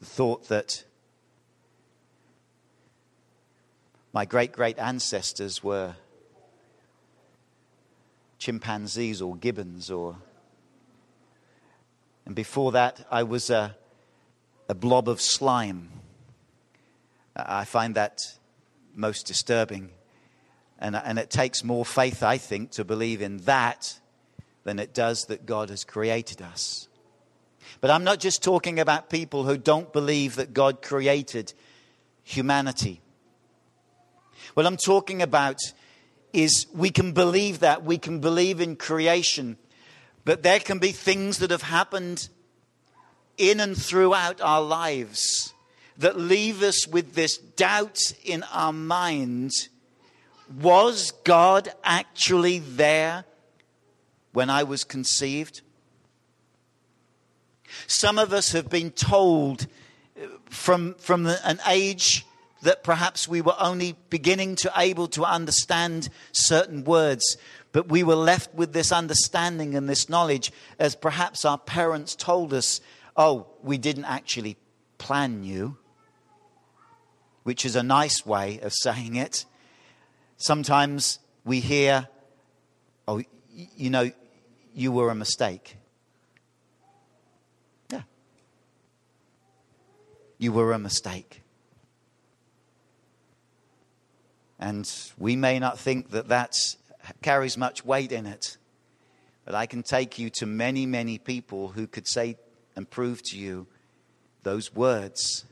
the 0.00 0.06
thought 0.06 0.48
that 0.48 0.84
my 4.12 4.24
great 4.24 4.52
great 4.52 4.78
ancestors 4.78 5.62
were 5.62 5.94
chimpanzees 8.38 9.22
or 9.22 9.36
gibbons 9.36 9.90
or 9.90 10.16
and 12.26 12.34
before 12.34 12.72
that 12.72 13.06
i 13.10 13.22
was 13.22 13.50
a, 13.50 13.76
a 14.68 14.74
blob 14.74 15.08
of 15.08 15.20
slime 15.20 15.90
i 17.36 17.64
find 17.64 17.94
that 17.94 18.38
most 18.94 19.26
disturbing 19.26 19.90
and, 20.78 20.96
and 20.96 21.18
it 21.18 21.30
takes 21.30 21.64
more 21.64 21.84
faith 21.84 22.22
i 22.22 22.38
think 22.38 22.70
to 22.70 22.84
believe 22.84 23.22
in 23.22 23.38
that 23.38 23.98
than 24.64 24.78
it 24.78 24.94
does 24.94 25.26
that 25.26 25.46
God 25.46 25.70
has 25.70 25.84
created 25.84 26.40
us. 26.40 26.88
But 27.80 27.90
I'm 27.90 28.04
not 28.04 28.20
just 28.20 28.42
talking 28.42 28.78
about 28.78 29.10
people 29.10 29.44
who 29.44 29.56
don't 29.56 29.92
believe 29.92 30.36
that 30.36 30.52
God 30.52 30.82
created 30.82 31.52
humanity. 32.22 33.00
What 34.54 34.66
I'm 34.66 34.76
talking 34.76 35.22
about 35.22 35.58
is 36.32 36.66
we 36.74 36.90
can 36.90 37.12
believe 37.12 37.60
that, 37.60 37.84
we 37.84 37.98
can 37.98 38.20
believe 38.20 38.60
in 38.60 38.76
creation, 38.76 39.56
but 40.24 40.42
there 40.42 40.60
can 40.60 40.78
be 40.78 40.92
things 40.92 41.38
that 41.38 41.50
have 41.50 41.62
happened 41.62 42.28
in 43.36 43.60
and 43.60 43.76
throughout 43.76 44.40
our 44.40 44.62
lives 44.62 45.54
that 45.98 46.18
leave 46.18 46.62
us 46.62 46.86
with 46.86 47.14
this 47.14 47.36
doubt 47.38 48.12
in 48.24 48.42
our 48.52 48.72
minds 48.72 49.68
was 50.60 51.12
God 51.24 51.72
actually 51.82 52.58
there 52.58 53.24
when 54.32 54.50
I 54.50 54.62
was 54.64 54.84
conceived? 54.84 55.62
Some 57.86 58.18
of 58.18 58.32
us 58.32 58.52
have 58.52 58.68
been 58.68 58.90
told 58.90 59.66
uh, 60.16 60.26
from, 60.50 60.94
from 60.94 61.26
an 61.26 61.58
age 61.66 62.26
that 62.62 62.84
perhaps 62.84 63.26
we 63.26 63.40
were 63.40 63.56
only 63.58 63.96
beginning 64.08 64.56
to 64.56 64.72
able 64.76 65.08
to 65.08 65.24
understand 65.24 66.08
certain 66.32 66.84
words 66.84 67.36
but 67.72 67.88
we 67.88 68.02
were 68.02 68.14
left 68.14 68.54
with 68.54 68.72
this 68.72 68.92
understanding 68.92 69.74
and 69.74 69.88
this 69.88 70.08
knowledge 70.08 70.52
as 70.78 70.94
perhaps 70.94 71.44
our 71.44 71.58
parents 71.58 72.14
told 72.14 72.52
us 72.54 72.80
oh 73.16 73.46
we 73.62 73.78
didn't 73.78 74.04
actually 74.04 74.56
plan 74.98 75.42
you 75.42 75.76
which 77.42 77.64
is 77.64 77.76
a 77.76 77.82
nice 77.82 78.24
way 78.24 78.60
of 78.60 78.72
saying 78.72 79.16
it. 79.16 79.44
Sometimes 80.36 81.18
we 81.44 81.60
hear 81.60 82.08
oh 83.06 83.22
you 83.52 83.90
know 83.90 84.10
you 84.74 84.92
were 84.92 85.10
a 85.10 85.14
mistake. 85.14 85.76
Yeah. 87.90 88.02
You 90.38 90.52
were 90.52 90.72
a 90.72 90.78
mistake. 90.78 91.42
And 94.58 94.90
we 95.18 95.34
may 95.34 95.58
not 95.58 95.78
think 95.78 96.10
that 96.10 96.28
that 96.28 96.54
carries 97.22 97.56
much 97.56 97.84
weight 97.84 98.12
in 98.12 98.26
it. 98.26 98.56
But 99.44 99.54
I 99.54 99.66
can 99.66 99.82
take 99.82 100.18
you 100.18 100.30
to 100.30 100.46
many, 100.46 100.86
many 100.86 101.18
people 101.18 101.68
who 101.68 101.86
could 101.86 102.06
say 102.06 102.36
and 102.76 102.88
prove 102.88 103.22
to 103.24 103.38
you 103.38 103.66
those 104.42 104.74
words 104.74 105.44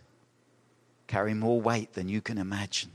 carry 1.06 1.34
more 1.34 1.60
weight 1.60 1.94
than 1.94 2.08
you 2.08 2.20
can 2.20 2.38
imagine. 2.38 2.90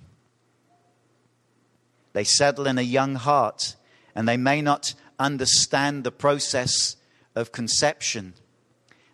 They 2.13 2.23
settle 2.23 2.65
in 2.65 2.77
a 2.77 2.81
young 2.81 3.15
heart, 3.15 3.75
and 4.15 4.27
they 4.27 4.37
may 4.37 4.61
not 4.61 4.93
understand 5.19 6.03
the 6.03 6.11
process 6.11 6.95
of 7.35 7.51
conception. 7.51 8.33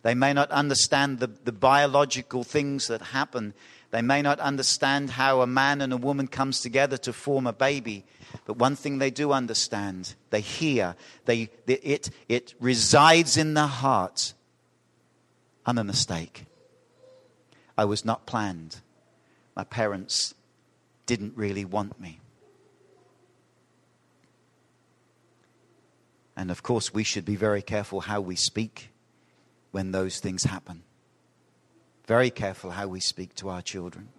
They 0.04 0.14
may 0.14 0.34
not 0.34 0.52
understand 0.52 1.20
the, 1.20 1.28
the 1.28 1.52
biological 1.52 2.44
things 2.44 2.88
that 2.88 3.02
happen 3.02 3.56
they 3.92 4.02
may 4.02 4.22
not 4.22 4.40
understand 4.40 5.12
how 5.12 5.42
a 5.42 5.48
man 5.48 5.82
and 5.82 5.92
a 5.92 5.98
woman 5.98 6.28
comes 6.28 6.62
together 6.62 6.98
to 7.00 7.12
form 7.12 7.46
a 7.46 7.54
baby, 7.54 8.06
but 8.46 8.56
one 8.56 8.78
thing 8.78 8.98
they 8.98 9.12
do 9.12 9.34
understand, 9.34 10.16
they 10.30 10.40
hear, 10.40 10.96
they, 11.26 11.50
it, 11.68 12.10
it 12.30 12.54
resides 12.62 13.36
in 13.36 13.54
the 13.54 13.68
heart. 13.68 14.34
I'm 15.66 15.78
a 15.78 15.84
mistake. 15.84 16.46
I 17.78 17.84
was 17.84 18.06
not 18.06 18.26
planned. 18.26 18.78
My 19.56 19.66
parents 19.66 20.34
didn't 21.06 21.36
really 21.36 21.66
want 21.66 22.00
me. 22.00 22.22
And 26.38 26.50
of 26.50 26.64
course, 26.64 26.94
we 26.94 27.04
should 27.04 27.26
be 27.26 27.36
very 27.36 27.62
careful 27.62 28.00
how 28.00 28.22
we 28.22 28.38
speak 28.38 28.90
when 29.72 29.92
those 29.92 30.20
things 30.20 30.46
happen 30.46 30.84
very 32.08 32.30
careful 32.30 32.72
how 32.72 32.88
we 32.88 33.00
speak 33.00 33.36
to 33.36 33.50
our 33.50 33.62
children. 33.62 34.10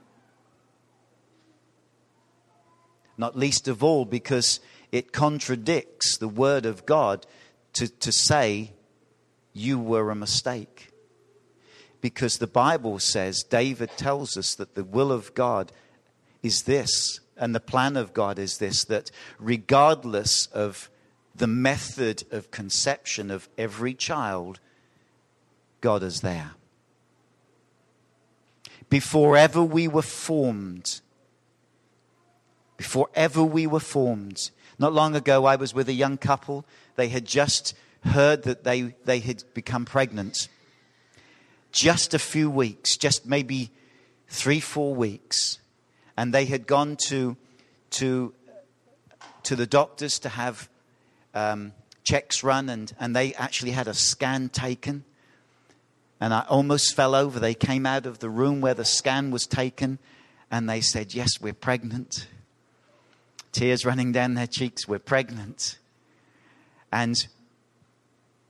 Not 3.18 3.36
least 3.36 3.68
of 3.68 3.82
all 3.82 4.04
because 4.04 4.60
it 4.90 5.12
contradicts 5.12 6.16
the 6.16 6.28
word 6.28 6.66
of 6.66 6.86
God 6.86 7.26
to, 7.74 7.88
to 7.88 8.12
say, 8.12 8.72
You 9.52 9.78
were 9.78 10.10
a 10.10 10.14
mistake. 10.14 10.90
Because 12.00 12.38
the 12.38 12.46
Bible 12.46 12.98
says, 12.98 13.44
David 13.44 13.90
tells 13.96 14.36
us 14.36 14.54
that 14.56 14.74
the 14.74 14.84
will 14.84 15.12
of 15.12 15.34
God 15.34 15.70
is 16.42 16.62
this, 16.62 17.20
and 17.36 17.54
the 17.54 17.60
plan 17.60 17.96
of 17.96 18.12
God 18.12 18.38
is 18.38 18.58
this 18.58 18.84
that 18.84 19.10
regardless 19.38 20.46
of 20.46 20.90
the 21.34 21.46
method 21.46 22.24
of 22.30 22.50
conception 22.50 23.30
of 23.30 23.48
every 23.56 23.94
child, 23.94 24.58
God 25.80 26.02
is 26.02 26.20
there 26.20 26.52
before 28.92 29.38
ever 29.38 29.64
we 29.64 29.88
were 29.88 30.02
formed. 30.02 31.00
Before 32.76 33.08
ever 33.14 33.42
we 33.42 33.66
were 33.66 33.80
formed. 33.80 34.50
Not 34.78 34.92
long 34.92 35.16
ago, 35.16 35.46
I 35.46 35.56
was 35.56 35.72
with 35.72 35.88
a 35.88 35.94
young 35.94 36.18
couple. 36.18 36.66
They 36.96 37.08
had 37.08 37.24
just 37.24 37.72
heard 38.04 38.42
that 38.42 38.64
they, 38.64 38.94
they 39.06 39.20
had 39.20 39.44
become 39.54 39.86
pregnant. 39.86 40.46
Just 41.70 42.12
a 42.12 42.18
few 42.18 42.50
weeks, 42.50 42.98
just 42.98 43.24
maybe 43.24 43.70
three, 44.28 44.60
four 44.60 44.94
weeks. 44.94 45.58
And 46.14 46.34
they 46.34 46.44
had 46.44 46.66
gone 46.66 46.98
to, 47.06 47.38
to, 47.92 48.34
to 49.44 49.56
the 49.56 49.66
doctors 49.66 50.18
to 50.18 50.28
have 50.28 50.68
um, 51.32 51.72
checks 52.04 52.44
run, 52.44 52.68
and, 52.68 52.92
and 53.00 53.16
they 53.16 53.32
actually 53.36 53.70
had 53.70 53.88
a 53.88 53.94
scan 53.94 54.50
taken 54.50 55.04
and 56.22 56.32
I 56.32 56.44
almost 56.48 56.94
fell 56.94 57.16
over. 57.16 57.40
They 57.40 57.52
came 57.52 57.84
out 57.84 58.06
of 58.06 58.20
the 58.20 58.30
room 58.30 58.60
where 58.60 58.74
the 58.74 58.84
scan 58.84 59.32
was 59.32 59.44
taken 59.44 59.98
and 60.52 60.70
they 60.70 60.80
said, 60.80 61.14
Yes, 61.14 61.40
we're 61.40 61.52
pregnant. 61.52 62.28
Tears 63.50 63.84
running 63.84 64.12
down 64.12 64.34
their 64.34 64.46
cheeks, 64.46 64.86
we're 64.86 65.00
pregnant. 65.00 65.80
And 66.92 67.26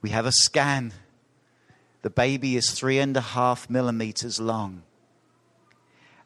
we 0.03 0.11
have 0.11 0.27
a 0.27 0.31
scan. 0.31 0.93
The 2.03 2.11
baby 2.11 2.55
is 2.55 2.69
three 2.69 2.99
and 2.99 3.17
a 3.17 3.21
half 3.21 3.67
millimeters 3.71 4.39
long. 4.39 4.83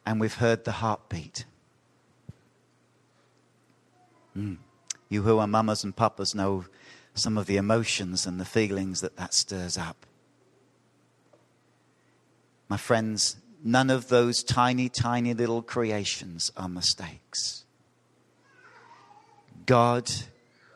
And 0.04 0.20
we've 0.20 0.34
heard 0.34 0.64
the 0.64 0.72
heartbeat. 0.72 1.46
Mm. 4.36 4.58
You 5.08 5.22
who 5.22 5.38
are 5.38 5.46
mamas 5.46 5.82
and 5.82 5.96
papas 5.96 6.34
know 6.34 6.66
some 7.14 7.38
of 7.38 7.46
the 7.46 7.56
emotions 7.56 8.26
and 8.26 8.38
the 8.38 8.44
feelings 8.44 9.00
that 9.00 9.16
that 9.16 9.32
stirs 9.32 9.78
up. 9.78 10.04
My 12.68 12.76
friends, 12.76 13.36
none 13.64 13.90
of 13.90 14.08
those 14.08 14.42
tiny, 14.42 14.88
tiny 14.88 15.34
little 15.34 15.62
creations 15.62 16.50
are 16.56 16.68
mistakes. 16.68 17.64
God 19.66 20.10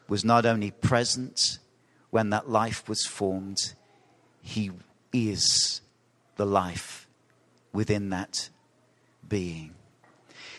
was 0.08 0.24
not 0.24 0.44
only 0.44 0.70
present 0.70 1.58
when 2.10 2.30
that 2.30 2.48
life 2.48 2.88
was 2.88 3.04
formed, 3.06 3.74
He 4.42 4.70
is 5.12 5.80
the 6.36 6.46
life 6.46 7.06
within 7.72 8.10
that 8.10 8.50
being. 9.26 9.74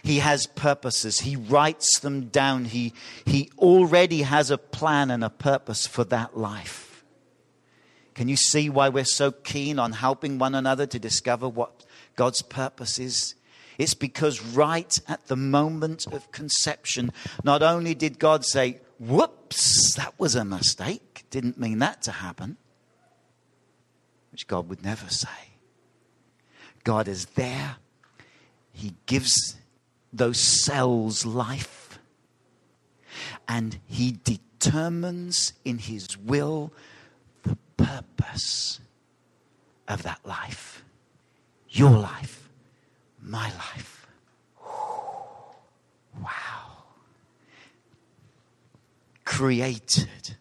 He 0.04 0.20
has 0.20 0.48
purposes. 0.48 1.20
He 1.20 1.36
writes 1.36 2.00
them 2.00 2.28
down. 2.28 2.66
He, 2.66 2.94
he 3.26 3.50
already 3.58 4.24
has 4.24 4.52
a 4.52 4.58
plan 4.58 5.10
and 5.10 5.24
a 5.24 5.30
purpose 5.30 5.88
for 5.88 6.04
that 6.06 6.38
life. 6.38 6.83
Can 8.14 8.28
you 8.28 8.36
see 8.36 8.70
why 8.70 8.90
we're 8.90 9.06
so 9.06 9.32
keen 9.32 9.80
on 9.80 9.94
helping 9.94 10.38
one 10.38 10.56
another 10.56 10.86
to 10.86 11.00
discover 11.00 11.50
what 11.50 11.84
God's 12.16 12.42
purpose 12.42 13.00
is? 13.00 13.36
It's 13.78 13.96
because 13.96 14.42
right 14.42 15.00
at 15.08 15.28
the 15.28 15.36
moment 15.36 16.06
of 16.08 16.32
conception, 16.32 17.12
not 17.44 17.64
only 17.64 17.96
did 17.96 18.20
God 18.20 18.46
say, 18.46 18.80
Whoops, 19.00 19.96
that 19.96 20.14
was 20.20 20.36
a 20.36 20.46
mistake, 20.46 21.26
didn't 21.30 21.60
mean 21.60 21.80
that 21.80 22.04
to 22.04 22.12
happen, 22.12 22.58
which 24.32 24.48
God 24.48 24.70
would 24.70 24.84
never 24.84 25.10
say. 25.10 25.30
God 26.84 27.08
is 27.08 27.26
there, 27.36 27.78
He 28.72 28.94
gives 29.08 29.56
those 30.12 30.40
cells 30.40 31.26
life, 31.26 31.98
and 33.48 33.80
He 33.88 34.18
determines 34.24 35.54
in 35.66 35.80
His 35.80 36.16
will 36.18 36.72
purpose 37.78 38.80
of 39.88 40.04
that 40.04 40.20
life. 40.26 40.84
Your 41.70 41.92
life, 41.92 42.50
my 43.22 43.46
life. 43.46 44.08
Wow. 46.22 46.84
Created 49.26 50.38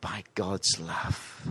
by 0.00 0.24
God's 0.34 0.78
love. 0.78 1.48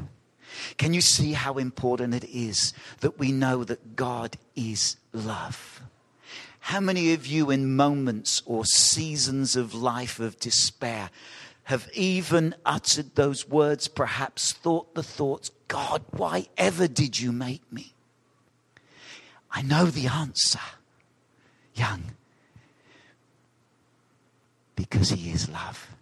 Can 0.77 0.93
you 0.93 1.01
see 1.01 1.33
how 1.33 1.57
important 1.57 2.13
it 2.13 2.23
is 2.23 2.73
that 3.01 3.19
we 3.19 3.31
know 3.31 3.63
that 3.63 3.95
God 3.95 4.37
is 4.55 4.95
love? 5.11 5.81
How 6.61 6.79
many 6.79 7.13
of 7.13 7.25
you, 7.25 7.49
in 7.49 7.75
moments 7.75 8.41
or 8.45 8.63
seasons 8.65 9.55
of 9.55 9.73
life 9.73 10.19
of 10.19 10.39
despair, 10.39 11.09
have 11.69 11.87
even 11.93 12.55
uttered 12.65 13.13
those 13.13 13.47
words, 13.47 13.87
perhaps 13.87 14.53
thought 14.53 14.95
the 14.95 15.03
thoughts, 15.03 15.51
God, 15.67 16.03
why 16.09 16.47
ever 16.57 16.87
did 16.87 17.19
you 17.19 17.31
make 17.31 17.61
me? 17.71 17.93
I 19.51 19.61
know 19.61 19.85
the 19.85 20.07
answer, 20.07 20.59
young, 21.75 22.05
because 24.75 25.11
He 25.11 25.29
is 25.29 25.47
love. 25.47 25.95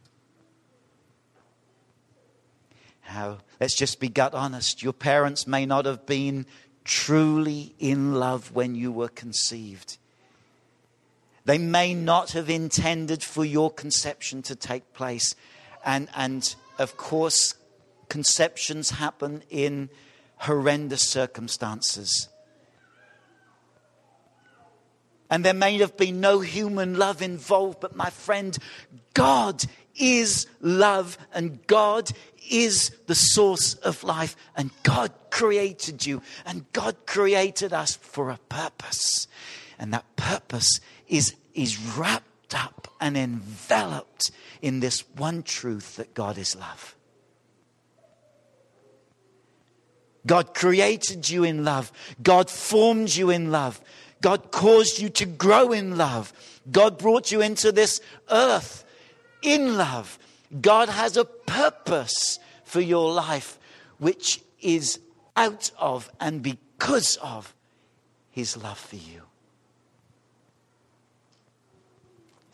How, 3.02 3.40
let's 3.60 3.76
just 3.76 4.00
be 4.00 4.08
gut 4.08 4.34
honest. 4.34 4.82
Your 4.82 4.94
parents 4.94 5.48
may 5.48 5.66
not 5.66 5.84
have 5.84 6.06
been 6.06 6.46
truly 6.86 7.76
in 7.78 8.16
love 8.16 8.54
when 8.54 8.74
you 8.74 8.94
were 8.94 9.10
conceived. 9.10 9.98
They 11.44 11.58
may 11.58 11.94
not 11.94 12.32
have 12.32 12.50
intended 12.50 13.22
for 13.22 13.44
your 13.44 13.70
conception 13.70 14.42
to 14.44 14.56
take 14.56 14.94
place. 14.94 15.36
And, 15.86 16.10
and 16.16 16.56
of 16.78 16.98
course, 16.98 17.56
conceptions 18.10 18.92
happen 18.92 19.44
in 19.50 19.90
horrendous 20.38 21.02
circumstances. 21.02 22.30
And 25.30 25.44
there 25.44 25.54
may 25.54 25.78
have 25.80 25.98
been 25.98 26.22
no 26.22 26.40
human 26.40 26.98
love 26.98 27.22
involved, 27.22 27.82
but 27.82 27.96
my 27.96 28.10
friend, 28.10 28.58
God 29.14 29.66
is 29.96 30.48
love, 30.62 31.18
and 31.34 31.66
God 31.68 32.12
is 32.50 32.92
the 33.08 33.16
source 33.16 33.74
of 33.76 34.04
life, 34.04 34.36
and 34.56 34.72
God 34.84 35.12
created 35.30 36.06
you, 36.06 36.22
and 36.46 36.72
God 36.72 36.96
created 37.06 37.74
us 37.74 37.96
for 37.98 38.30
a 38.30 38.40
purpose. 38.50 39.28
And 39.78 39.94
that 39.94 40.16
purpose 40.16 40.80
is, 41.08 41.36
is 41.54 41.78
wrapped 41.98 42.56
up 42.56 42.88
and 43.02 43.18
enveloped 43.18 44.32
in 44.62 44.80
this 44.80 45.04
one 45.16 45.44
truth 45.44 45.98
that 45.98 46.14
God 46.14 46.38
is 46.38 46.56
love. 46.56 46.96
God 50.26 50.54
created 50.54 51.30
you 51.30 51.44
in 51.44 51.64
love. 51.64 51.92
God 52.22 52.50
formed 52.50 53.16
you 53.16 53.30
in 53.30 53.50
love. 53.50 53.80
God 54.22 54.52
caused 54.52 55.00
you 55.00 55.10
to 55.10 55.26
grow 55.26 55.72
in 55.72 55.98
love. 55.98 56.34
God 56.70 56.98
brought 56.98 57.32
you 57.32 57.42
into 57.42 57.72
this 57.72 58.02
earth 58.30 58.84
in 59.42 59.78
love. 59.78 60.20
God 60.62 60.90
has 60.90 61.18
a 61.18 61.26
purpose 61.26 62.40
for 62.64 62.82
your 62.82 63.14
life, 63.14 63.58
which 64.00 64.42
is 64.60 65.00
out 65.36 65.72
of 65.78 66.10
and 66.20 66.42
because 66.42 67.18
of 67.18 67.56
his 68.32 68.58
love 68.58 68.78
for 68.78 68.98
you. 68.98 69.27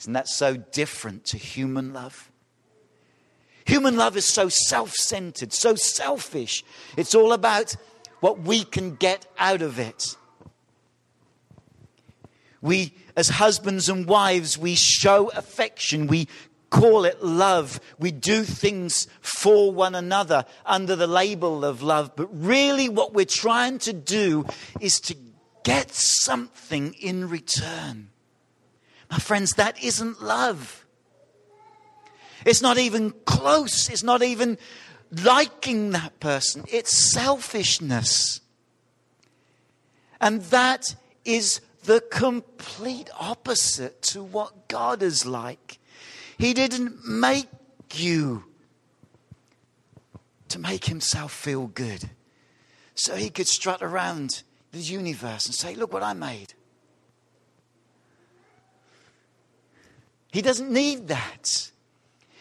Isn't 0.04 0.14
that 0.14 0.28
so 0.28 0.58
different 0.58 1.24
to 1.28 1.38
human 1.38 1.94
love? 1.94 2.30
Human 3.64 3.96
love 3.96 4.18
is 4.18 4.26
so 4.26 4.50
self 4.50 4.92
centered, 4.92 5.54
so 5.54 5.76
selfish. 5.76 6.66
It's 6.98 7.16
all 7.16 7.32
about 7.32 7.78
what 8.20 8.40
we 8.40 8.66
can 8.66 8.96
get 8.96 9.26
out 9.40 9.62
of 9.62 9.80
it. 9.80 10.18
We, 12.60 12.96
as 13.16 13.30
husbands 13.30 13.88
and 13.88 14.06
wives, 14.06 14.58
we 14.58 14.76
show 14.76 15.30
affection. 15.30 16.08
We 16.08 16.28
call 16.70 17.06
it 17.06 17.24
love. 17.24 17.80
We 17.98 18.12
do 18.12 18.44
things 18.44 19.08
for 19.22 19.72
one 19.72 19.96
another 19.96 20.44
under 20.66 20.98
the 20.98 21.08
label 21.08 21.64
of 21.64 21.82
love. 21.82 22.14
But 22.18 22.28
really, 22.34 22.90
what 22.90 23.14
we're 23.14 23.24
trying 23.24 23.80
to 23.80 23.94
do 23.94 24.48
is 24.82 25.00
to 25.00 25.16
get 25.64 25.92
something 25.92 26.94
in 26.96 27.30
return. 27.30 28.10
My 29.14 29.20
friends, 29.20 29.52
that 29.58 29.84
isn't 29.84 30.24
love. 30.24 30.88
It's 32.48 32.64
not 32.64 32.80
even 32.80 33.12
close. 33.26 33.88
It's 33.88 34.02
not 34.02 34.24
even 34.24 34.58
liking 35.24 35.92
that 35.92 36.20
person. 36.20 36.64
It's 36.68 37.14
selfishness. 37.14 38.42
And 40.20 40.42
that 40.46 40.96
is 41.24 41.62
the 41.84 42.02
complete 42.10 43.12
opposite 43.20 44.02
to 44.02 44.24
what 44.24 44.68
God 44.68 45.04
is 45.04 45.28
like. 45.28 45.78
He 46.40 46.56
didn't 46.56 47.06
make 47.08 47.50
you 47.94 48.46
to 50.48 50.58
make 50.58 50.86
himself 50.86 51.32
feel 51.32 51.68
good 51.68 52.10
so 52.96 53.16
he 53.16 53.30
could 53.30 53.48
strut 53.48 53.84
around 53.84 54.42
the 54.72 54.80
universe 54.80 55.46
and 55.46 55.54
say, 55.54 55.76
Look 55.76 55.94
what 55.94 56.02
I 56.02 56.14
made. 56.14 56.56
He 60.34 60.42
doesn't 60.42 60.72
need 60.72 61.10
that. 61.10 61.70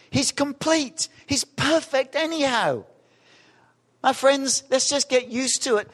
He's 0.09 0.31
complete. 0.31 1.09
He's 1.27 1.43
perfect 1.43 2.15
anyhow. 2.15 2.85
My 4.01 4.13
friends, 4.13 4.63
let's 4.71 4.89
just 4.89 5.09
get 5.09 5.27
used 5.27 5.61
to 5.63 5.77
it. 5.77 5.91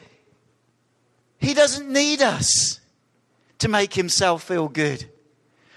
He 1.36 1.52
doesn't 1.52 1.92
need 1.92 2.22
us 2.22 2.80
to 3.58 3.68
make 3.68 3.92
himself 3.92 4.42
feel 4.42 4.66
good 4.68 5.10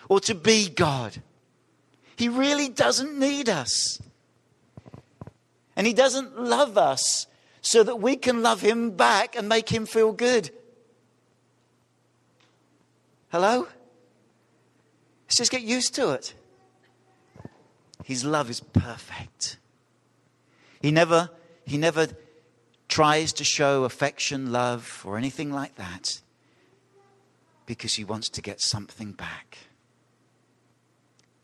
or 0.08 0.22
to 0.22 0.34
be 0.34 0.70
God. 0.70 1.22
He 2.16 2.30
really 2.30 2.70
doesn't 2.70 3.20
need 3.20 3.50
us. 3.50 4.02
And 5.76 5.86
he 5.86 5.94
doesn't 5.94 6.40
love 6.40 6.78
us 6.78 7.28
so 7.62 7.84
that 7.84 7.98
we 7.98 8.16
can 8.16 8.42
love 8.42 8.62
him 8.62 8.92
back 8.92 9.36
and 9.36 9.50
make 9.50 9.68
him 9.68 9.86
feel 9.86 10.14
good. 10.14 10.52
Hello? 13.30 13.68
Let's 15.34 15.50
just 15.50 15.52
get 15.52 15.64
used 15.64 15.96
to 15.96 16.12
it. 16.12 16.36
His 18.04 18.24
love 18.24 18.52
is 18.52 18.60
perfect. 18.60 19.58
He 20.80 20.92
never, 20.92 21.32
he 21.66 21.76
never 21.76 22.10
tries 22.88 23.34
to 23.34 23.44
show 23.44 23.84
affection, 23.84 24.52
love, 24.52 25.02
or 25.04 25.18
anything 25.18 25.52
like 25.52 25.74
that 25.78 26.22
because 27.66 27.96
he 27.96 28.04
wants 28.04 28.30
to 28.30 28.44
get 28.44 28.62
something 28.62 29.14
back. 29.14 29.58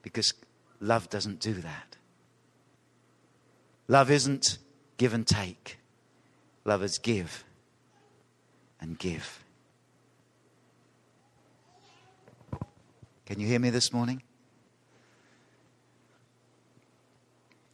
Because 0.04 0.36
love 0.80 1.10
doesn't 1.10 1.39
do 1.39 1.56
that. 1.56 1.97
Love 3.88 4.12
isn't 4.12 4.60
give 4.97 5.15
and 5.15 5.25
take, 5.25 5.80
love 6.63 6.84
is 6.84 6.99
give 6.99 7.43
and 8.80 8.99
give. 8.99 9.38
Can 13.30 13.39
you 13.39 13.46
hear 13.46 13.60
me 13.60 13.70
this 13.70 13.94
morning? 13.94 14.24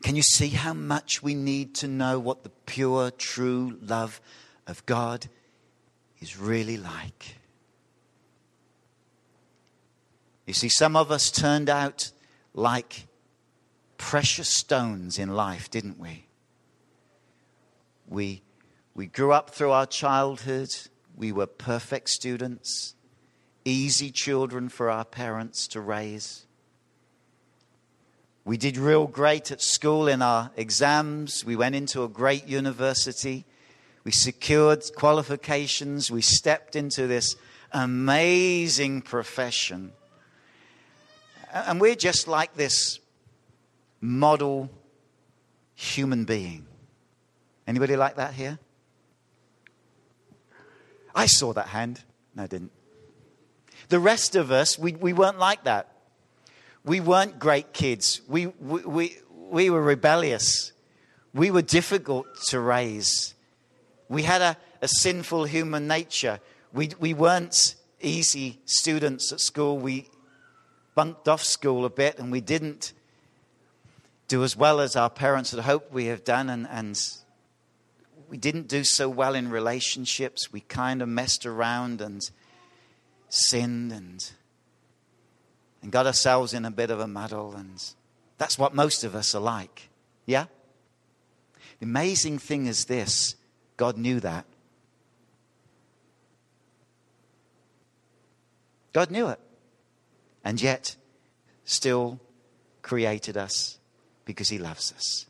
Can 0.04 0.18
you 0.18 0.22
see 0.22 0.50
how 0.50 0.74
much 0.74 1.24
we 1.24 1.34
need 1.34 1.76
to 1.76 1.88
know 1.88 2.20
what 2.20 2.44
the 2.44 2.50
pure, 2.66 3.10
true 3.10 3.78
love 3.82 4.20
of 4.68 4.86
God 4.86 5.28
is 6.20 6.38
really 6.38 6.76
like? 6.76 7.38
You 10.46 10.54
see, 10.54 10.68
some 10.68 10.98
of 10.98 11.10
us 11.10 11.32
turned 11.32 11.70
out 11.70 12.12
like 12.54 13.08
precious 13.96 14.50
stones 14.50 15.18
in 15.18 15.36
life, 15.36 15.72
didn't 15.72 15.98
we? 15.98 16.26
We, 18.10 18.42
we 18.94 19.08
grew 19.08 19.32
up 19.32 19.52
through 19.52 19.72
our 19.72 19.86
childhood. 19.86 20.76
We 21.16 21.32
were 21.32 21.48
perfect 21.48 22.10
students, 22.10 22.95
easy 23.66 24.12
children 24.12 24.70
for 24.70 24.90
our 24.90 25.04
parents 25.04 25.68
to 25.70 25.82
raise. 25.82 26.46
We 28.46 28.58
did 28.58 28.78
real 28.78 29.08
great 29.08 29.52
at 29.52 29.62
school 29.62 30.08
in 30.08 30.22
our 30.22 30.52
exams. 30.56 31.44
We 31.44 31.56
went 31.56 31.74
into 31.74 32.04
a 32.04 32.08
great 32.08 32.48
university. 32.48 33.44
We 34.04 34.12
secured 34.12 34.84
qualifications. 34.96 36.12
We 36.12 36.22
stepped 36.22 36.76
into 36.76 37.08
this 37.08 37.36
amazing 37.72 39.02
profession. 39.02 39.94
And 41.52 41.82
we're 41.82 41.96
just 41.96 42.28
like 42.28 42.54
this 42.54 43.00
model 44.00 44.70
human 45.74 46.26
being. 46.26 46.68
Anybody 47.66 47.96
like 47.96 48.18
that 48.18 48.36
here? 48.36 48.60
I 51.16 51.26
saw 51.26 51.52
that 51.54 51.70
hand. 51.70 52.04
No, 52.36 52.44
I 52.44 52.48
didn't. 52.48 52.72
The 53.90 54.00
rest 54.00 54.36
of 54.36 54.52
us, 54.52 54.80
we, 54.80 54.94
we 54.94 55.14
weren't 55.14 55.40
like 55.40 55.64
that. 55.66 55.92
We 56.84 57.00
weren't 57.00 57.40
great 57.40 57.74
kids. 57.74 58.22
We, 58.28 58.48
we, 58.48 58.82
we, 58.82 59.18
we 59.50 59.70
were 59.70 59.82
rebellious. 59.82 60.72
We 61.34 61.52
were 61.52 61.62
difficult 61.62 62.28
to 62.48 62.60
raise. 62.60 63.34
We 64.10 64.24
had 64.24 64.42
a, 64.42 64.58
a 64.82 64.88
sinful 64.88 65.46
human 65.46 65.88
nature. 65.88 66.40
We, 66.74 66.92
we 67.00 67.14
weren't 67.14 67.76
easy 68.02 68.60
students 68.66 69.32
at 69.32 69.40
school. 69.40 69.78
We 69.78 70.10
bunked 70.94 71.28
off 71.28 71.44
school 71.44 71.86
a 71.86 71.90
bit 71.90 72.20
and 72.20 72.32
we 72.32 72.42
didn't 72.42 72.94
do 74.28 74.44
as 74.44 74.56
well 74.56 74.80
as 74.80 74.96
our 74.96 75.10
parents 75.10 75.52
had 75.52 75.62
hoped 75.62 75.92
we 75.92 76.06
have 76.06 76.24
done. 76.24 76.50
And, 76.50 76.68
and 76.70 77.00
we 78.30 78.38
didn't 78.38 78.68
do 78.68 78.84
so 78.84 79.10
well 79.10 79.36
in 79.36 79.50
relationships. 79.50 80.52
We 80.52 80.62
kind 80.62 81.02
of 81.02 81.10
messed 81.10 81.46
around 81.46 82.02
and 82.02 82.22
sinned 83.30 83.92
and, 83.92 84.32
and 85.82 85.92
got 85.92 86.06
ourselves 86.06 86.54
in 86.54 86.66
a 86.66 86.72
bit 86.72 86.90
of 86.90 87.00
a 87.00 87.08
muddle. 87.08 87.56
And 87.56 87.82
that's 88.38 88.58
what 88.58 88.74
most 88.74 89.04
of 89.04 89.16
us 89.16 89.36
are 89.36 89.42
like. 89.42 89.90
Yeah? 90.26 90.46
The 91.80 91.86
amazing 91.86 92.40
thing 92.40 92.66
is 92.66 92.86
this 92.86 93.36
God 93.78 93.98
knew 93.98 94.20
that. 94.20 94.46
God 98.94 99.12
knew 99.12 99.28
it 99.28 99.40
and 100.46 100.62
yet 100.62 100.96
still 101.66 102.20
created 102.82 103.36
us 103.36 103.78
because 104.24 104.48
he 104.48 104.58
loves 104.58 104.94
us. 104.94 105.26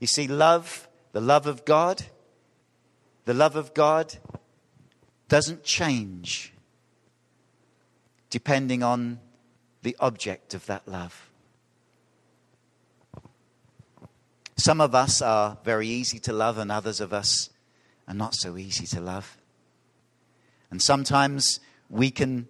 You 0.00 0.06
see, 0.06 0.26
love, 0.26 0.88
the 1.12 1.20
love 1.20 1.46
of 1.46 1.64
God, 1.64 2.02
the 3.26 3.30
The 3.30 3.34
love 3.34 3.54
of 3.54 3.74
God 3.74 4.16
doesn't 5.30 5.62
change 5.62 6.52
depending 8.30 8.82
on 8.82 9.20
the 9.82 9.96
object 10.00 10.54
of 10.54 10.66
that 10.66 10.86
love. 10.86 11.30
Some 14.56 14.80
of 14.80 14.94
us 14.94 15.22
are 15.22 15.56
very 15.64 15.86
easy 15.86 16.18
to 16.18 16.32
love, 16.32 16.58
and 16.58 16.70
others 16.70 17.00
of 17.00 17.12
us 17.12 17.48
are 18.06 18.14
not 18.14 18.34
so 18.34 18.58
easy 18.58 18.86
to 18.88 19.00
love. 19.00 19.38
And 20.70 20.82
sometimes 20.82 21.60
we 21.88 22.10
can 22.10 22.46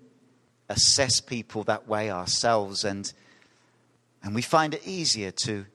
assess 0.68 1.20
people 1.20 1.62
that 1.64 1.86
way 1.86 2.10
ourselves, 2.10 2.84
and, 2.84 3.12
and 4.22 4.34
we 4.34 4.42
find 4.42 4.74
it 4.74 4.86
easier 4.86 5.30
to, 5.44 5.66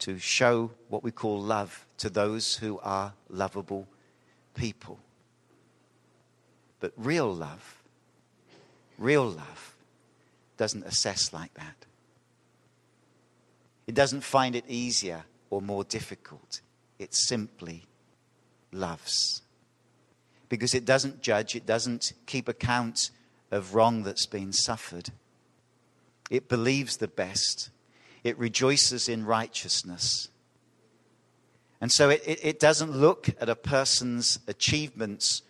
to 0.00 0.18
show 0.18 0.70
what 0.88 1.02
we 1.02 1.10
call 1.10 1.40
love 1.40 1.86
to 1.98 2.10
those 2.10 2.56
who 2.56 2.78
are 2.80 3.14
lovable 3.30 3.88
people. 4.54 5.00
But 6.80 6.92
real 6.96 7.32
love, 7.32 7.82
real 8.98 9.26
love, 9.26 9.74
doesn't 10.56 10.84
assess 10.84 11.32
like 11.32 11.54
that. 11.54 11.86
It 13.86 13.94
doesn't 13.94 14.22
find 14.22 14.54
it 14.54 14.64
easier 14.68 15.24
or 15.50 15.60
more 15.60 15.84
difficult. 15.84 16.60
It 16.98 17.14
simply 17.14 17.86
loves. 18.72 19.42
Because 20.48 20.74
it 20.74 20.84
doesn't 20.84 21.22
judge, 21.22 21.54
it 21.54 21.66
doesn't 21.66 22.12
keep 22.26 22.48
account 22.48 23.10
of 23.50 23.74
wrong 23.74 24.02
that's 24.02 24.26
been 24.26 24.52
suffered. 24.52 25.10
It 26.30 26.48
believes 26.48 26.98
the 26.98 27.08
best, 27.08 27.70
it 28.22 28.38
rejoices 28.38 29.08
in 29.08 29.26
righteousness. 29.26 30.28
And 31.80 31.90
so 31.90 32.10
it, 32.10 32.22
it, 32.26 32.38
it, 32.42 32.60
doesn't 32.60 32.92
look 32.92 33.30
at 33.40 33.48
a 33.48 33.56
person's 33.56 34.38
achievements, 34.46 35.42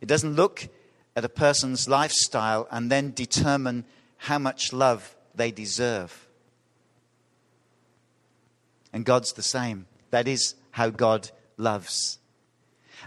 it 0.00 0.06
doesn't 0.06 0.34
look 0.34 0.68
at 1.16 1.24
a 1.24 1.28
person's 1.28 1.88
lifestyle 1.88 2.66
and 2.70 2.90
then 2.90 3.12
determine 3.12 3.84
how 4.16 4.38
much 4.38 4.72
love 4.72 5.16
they 5.34 5.50
deserve. 5.50 6.28
And 8.92 9.04
God's 9.04 9.32
the 9.32 9.42
same. 9.42 9.86
That 10.10 10.26
is 10.26 10.54
how 10.72 10.90
God 10.90 11.30
loves. 11.56 12.18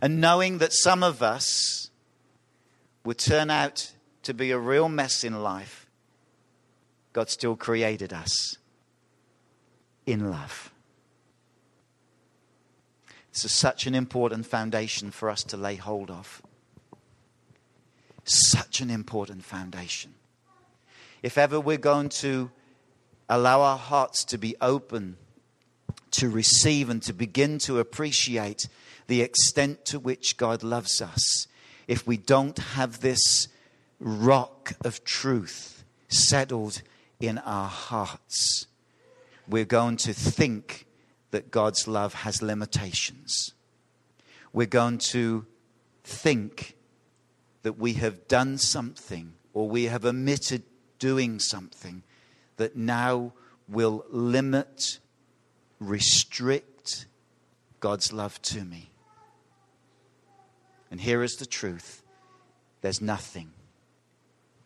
And 0.02 0.22
knowing 0.22 0.58
that 0.60 0.74
some 0.74 1.04
of 1.04 1.22
us 1.22 1.90
would 3.04 3.18
turn 3.18 3.50
out 3.50 3.92
to 4.24 4.34
be 4.34 4.52
a 4.52 4.58
real 4.58 4.90
mess 4.90 5.24
in 5.24 5.44
life, 5.44 5.88
God 7.12 7.30
still 7.30 7.56
created 7.56 8.14
us 8.14 8.58
in 10.06 10.32
love. 10.32 10.72
This 13.32 13.46
is 13.46 13.52
such 13.52 13.88
an 13.88 13.96
important 13.96 14.46
foundation 14.46 15.12
for 15.12 15.30
us 15.30 15.44
to 15.46 15.58
lay 15.58 15.76
hold 15.76 16.12
of. 16.12 16.42
Such 18.26 18.82
an 18.82 18.90
important 18.90 19.44
foundation. 19.44 20.14
If 21.22 21.38
ever 21.38 21.60
we're 21.60 21.78
going 21.78 22.10
to 22.10 22.52
allow 23.30 23.62
our 23.62 23.78
hearts 23.78 24.24
to 24.26 24.38
be 24.38 24.56
open 24.62 25.18
to 26.12 26.30
receive 26.30 26.90
and 26.90 27.02
to 27.04 27.14
begin 27.14 27.58
to 27.60 27.80
appreciate 27.80 28.68
the 29.08 29.22
extent 29.22 29.86
to 29.86 30.00
which 30.00 30.38
God 30.38 30.64
loves 30.64 31.02
us, 31.02 31.48
if 31.88 32.08
we 32.08 32.18
don't 32.18 32.58
have 32.58 33.02
this 33.02 33.48
rock 34.00 34.74
of 34.84 35.04
truth 35.04 35.84
settled 36.08 36.82
in 37.20 37.38
our 37.40 37.68
hearts, 37.68 38.68
we're 39.48 39.66
going 39.66 39.98
to 39.98 40.14
think 40.14 40.86
that 41.32 41.52
God's 41.52 41.88
love 41.88 42.14
has 42.14 42.42
limitations. 42.42 43.54
We're 44.54 44.68
going 44.68 45.00
to 45.00 45.46
think 46.04 46.76
that 47.64 47.80
we 47.80 47.94
have 47.94 48.28
done 48.28 48.58
something 48.58 49.34
or 49.54 49.68
we 49.68 49.86
have 49.86 50.06
omitted 50.06 50.64
doing 51.00 51.40
something 51.40 52.04
that 52.58 52.76
now 52.76 53.34
will 53.68 54.06
limit 54.10 55.00
restrict 55.80 57.08
God's 57.80 58.14
love 58.14 58.42
to 58.44 58.64
me. 58.64 58.90
And 60.92 61.02
here 61.02 61.24
is 61.24 61.36
the 61.36 61.46
truth 61.46 62.04
there's 62.82 63.02
nothing, 63.02 63.52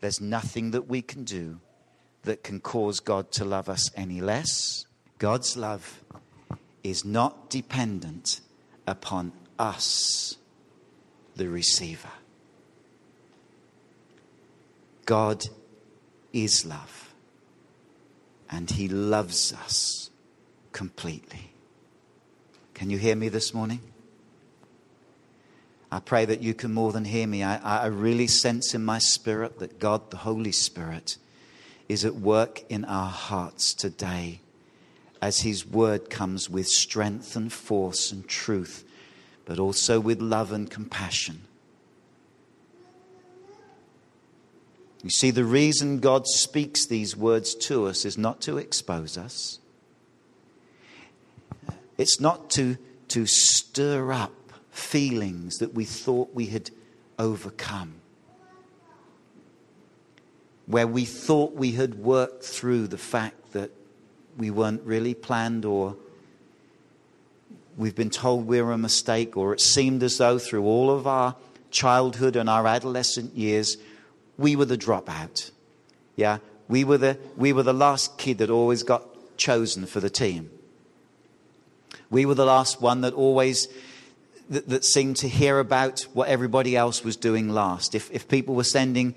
there's 0.01 0.19
nothing 0.19 0.71
that 0.71 0.87
we 0.87 1.01
can 1.01 1.23
do 1.23 1.59
that 2.23 2.43
can 2.43 2.59
cause 2.59 2.99
God 2.99 3.31
to 3.33 3.45
love 3.45 3.69
us 3.69 3.89
any 3.95 4.21
less. 4.21 4.85
God's 5.19 5.55
love 5.55 6.03
is 6.83 7.05
not 7.05 7.49
dependent 7.49 8.41
upon 8.85 9.31
us, 9.57 10.37
the 11.35 11.47
receiver. 11.47 12.09
God 15.07 15.47
is 16.33 16.65
love, 16.65 17.13
and 18.51 18.69
He 18.69 18.89
loves 18.89 19.53
us 19.53 20.09
completely. 20.73 21.51
Can 22.73 22.89
you 22.89 22.97
hear 22.97 23.15
me 23.15 23.29
this 23.29 23.53
morning? 23.53 23.79
I 25.89 26.01
pray 26.01 26.25
that 26.25 26.41
you 26.41 26.53
can 26.53 26.73
more 26.73 26.91
than 26.91 27.05
hear 27.05 27.25
me. 27.25 27.41
I, 27.41 27.83
I 27.83 27.85
really 27.85 28.27
sense 28.27 28.73
in 28.73 28.83
my 28.83 28.99
spirit 28.99 29.59
that 29.59 29.79
God, 29.79 30.11
the 30.11 30.17
Holy 30.17 30.51
Spirit, 30.51 31.15
is 31.87 32.03
at 32.03 32.15
work 32.15 32.65
in 32.67 32.83
our 32.83 33.09
hearts 33.09 33.73
today 33.73 34.41
as 35.21 35.39
His 35.39 35.65
word 35.65 36.09
comes 36.09 36.49
with 36.49 36.67
strength 36.67 37.37
and 37.37 37.51
force 37.51 38.11
and 38.11 38.27
truth, 38.27 38.83
but 39.45 39.57
also 39.57 40.01
with 40.01 40.21
love 40.21 40.51
and 40.51 40.69
compassion. 40.69 41.46
You 45.03 45.09
see, 45.09 45.31
the 45.31 45.45
reason 45.45 45.99
God 45.99 46.27
speaks 46.27 46.85
these 46.85 47.15
words 47.15 47.53
to 47.55 47.85
us 47.85 48.03
is 48.05 48.17
not 48.17 48.41
to 48.41 48.57
expose 48.57 49.17
us. 49.17 49.59
It's 51.97 52.19
not 52.19 52.49
to, 52.51 52.77
to 53.09 53.25
stir 53.25 54.11
up 54.11 54.33
feelings 54.71 55.57
that 55.57 55.73
we 55.73 55.85
thought 55.85 56.33
we 56.33 56.47
had 56.47 56.69
overcome, 57.17 57.95
where 60.65 60.87
we 60.87 61.05
thought 61.05 61.53
we 61.53 61.71
had 61.71 61.95
worked 61.95 62.43
through 62.43 62.87
the 62.87 62.97
fact 62.97 63.53
that 63.53 63.71
we 64.37 64.51
weren't 64.51 64.83
really 64.83 65.13
planned 65.13 65.65
or 65.65 65.95
we've 67.77 67.95
been 67.95 68.09
told 68.09 68.47
we're 68.47 68.71
a 68.71 68.77
mistake, 68.77 69.37
or 69.37 69.53
it 69.53 69.61
seemed 69.61 70.03
as 70.03 70.17
though 70.17 70.39
through 70.39 70.65
all 70.65 70.89
of 70.89 71.07
our 71.07 71.35
childhood 71.69 72.35
and 72.35 72.49
our 72.49 72.65
adolescent 72.65 73.35
years, 73.35 73.77
we 74.37 74.55
were 74.55 74.65
the 74.65 74.77
dropout. 74.77 75.51
Yeah, 76.15 76.39
we 76.67 76.83
were 76.83 76.97
the, 76.97 77.17
we 77.35 77.53
were 77.53 77.63
the 77.63 77.73
last 77.73 78.17
kid 78.17 78.39
that 78.39 78.49
always 78.49 78.83
got 78.83 79.03
chosen 79.37 79.85
for 79.85 79.99
the 79.99 80.09
team. 80.09 80.49
We 82.09 82.25
were 82.25 82.35
the 82.35 82.45
last 82.45 82.81
one 82.81 83.01
that 83.01 83.13
always 83.13 83.67
that, 84.49 84.67
that 84.69 84.85
seemed 84.85 85.17
to 85.17 85.27
hear 85.27 85.59
about 85.59 86.01
what 86.13 86.29
everybody 86.29 86.75
else 86.75 87.03
was 87.03 87.15
doing 87.15 87.49
last. 87.49 87.95
If, 87.95 88.09
if 88.11 88.27
people 88.27 88.55
were 88.55 88.63
sending 88.63 89.15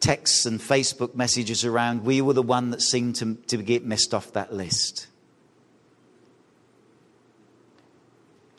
texts 0.00 0.46
and 0.46 0.60
Facebook 0.60 1.14
messages 1.14 1.64
around, 1.64 2.04
we 2.04 2.22
were 2.22 2.32
the 2.32 2.42
one 2.42 2.70
that 2.70 2.80
seemed 2.80 3.16
to, 3.16 3.34
to 3.48 3.58
get 3.58 3.84
missed 3.84 4.14
off 4.14 4.32
that 4.32 4.52
list. 4.52 5.06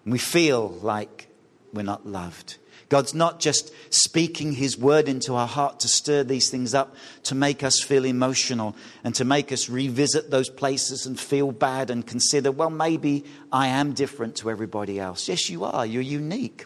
We 0.06 0.18
feel 0.18 0.70
like 0.70 1.28
we're 1.74 1.84
not 1.84 2.06
loved. 2.06 2.58
God's 2.92 3.14
not 3.14 3.40
just 3.40 3.72
speaking 3.90 4.52
His 4.52 4.78
word 4.78 5.08
into 5.08 5.34
our 5.36 5.48
heart 5.48 5.80
to 5.80 5.88
stir 5.88 6.26
these 6.26 6.50
things 6.50 6.74
up, 6.74 6.94
to 7.24 7.34
make 7.34 7.64
us 7.64 7.80
feel 7.80 8.04
emotional 8.04 8.76
and 9.06 9.16
to 9.16 9.24
make 9.24 9.54
us 9.54 9.70
revisit 9.70 10.30
those 10.30 10.50
places 10.50 11.06
and 11.06 11.18
feel 11.18 11.54
bad 11.54 11.90
and 11.90 12.06
consider, 12.06 12.52
well, 12.52 12.70
maybe 12.70 13.24
I 13.50 13.68
am 13.68 13.94
different 13.94 14.36
to 14.38 14.52
everybody 14.52 15.00
else. 15.00 15.30
Yes, 15.30 15.50
you 15.50 15.64
are. 15.64 15.86
You're 15.86 16.02
unique, 16.02 16.66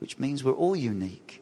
which 0.00 0.18
means 0.18 0.42
we're 0.42 0.54
all 0.54 0.74
unique. 0.74 1.40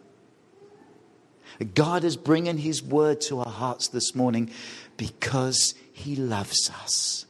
God 1.75 2.05
is 2.05 2.19
bringing 2.19 2.59
His 2.59 2.83
word 2.83 3.23
to 3.23 3.39
our 3.39 3.51
hearts 3.51 3.89
this 3.89 4.15
morning 4.15 4.51
because 4.99 5.73
He 5.91 6.17
loves 6.17 6.71
us 6.83 7.25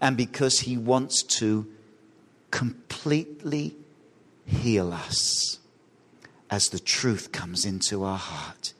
and 0.00 0.16
because 0.16 0.60
He 0.60 0.76
wants 0.76 1.24
to 1.24 1.66
completely 2.52 3.74
heal 4.46 4.92
us 4.92 5.58
as 6.50 6.68
the 6.68 6.78
truth 6.78 7.32
comes 7.32 7.64
into 7.64 8.04
our 8.04 8.18
heart. 8.18 8.72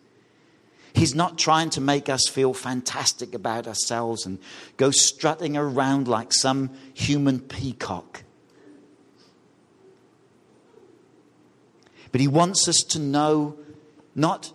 He's 0.95 1.15
not 1.15 1.37
trying 1.37 1.71
to 1.71 1.81
make 1.81 2.09
us 2.09 2.27
feel 2.27 2.55
fantastic 2.55 3.35
about 3.35 3.67
ourselves 3.67 4.25
and 4.25 4.39
go 4.79 4.91
strutting 4.91 5.57
around 5.57 6.09
like 6.09 6.33
some 6.33 6.71
human 6.95 7.39
peacock. 7.39 8.23
But 12.13 12.23
He 12.23 12.29
wants 12.29 12.67
us 12.67 12.79
to 12.89 12.99
know 12.99 13.59
not 14.15 14.53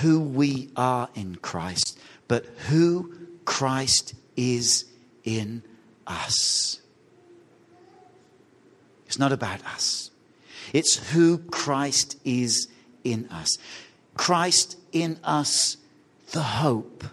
who 0.00 0.20
we 0.20 0.70
are 0.74 1.08
in 1.14 1.36
Christ, 1.36 2.00
but 2.26 2.46
who 2.68 3.14
Christ 3.44 4.14
is 4.36 4.86
in 5.22 5.62
us. 6.06 6.80
It's 9.06 9.18
not 9.18 9.30
about 9.30 9.64
us. 9.66 10.09
It's 10.72 11.12
who 11.12 11.38
Christ 11.38 12.18
is 12.24 12.68
in 13.04 13.28
us. 13.30 13.58
Christ 14.14 14.76
in 14.92 15.18
us, 15.24 15.76
the 16.32 16.42
hope 16.42 17.04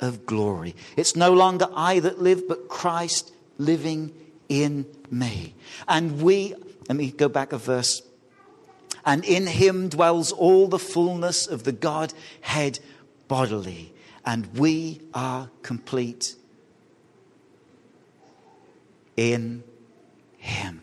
of 0.00 0.26
glory. 0.26 0.74
It's 0.96 1.16
no 1.16 1.32
longer 1.32 1.66
I 1.74 2.00
that 2.00 2.20
live, 2.20 2.48
but 2.48 2.68
Christ 2.68 3.32
living 3.58 4.12
in 4.48 4.86
me. 5.10 5.54
And 5.86 6.22
we, 6.22 6.54
let 6.88 6.96
me 6.96 7.10
go 7.10 7.28
back 7.28 7.52
a 7.52 7.58
verse. 7.58 8.02
And 9.04 9.24
in 9.24 9.46
him 9.46 9.88
dwells 9.88 10.32
all 10.32 10.68
the 10.68 10.78
fullness 10.78 11.46
of 11.46 11.64
the 11.64 11.72
Godhead 11.72 12.80
bodily. 13.28 13.92
And 14.24 14.46
we 14.58 15.00
are 15.14 15.50
complete 15.62 16.34
in 19.16 19.62
him. 20.38 20.82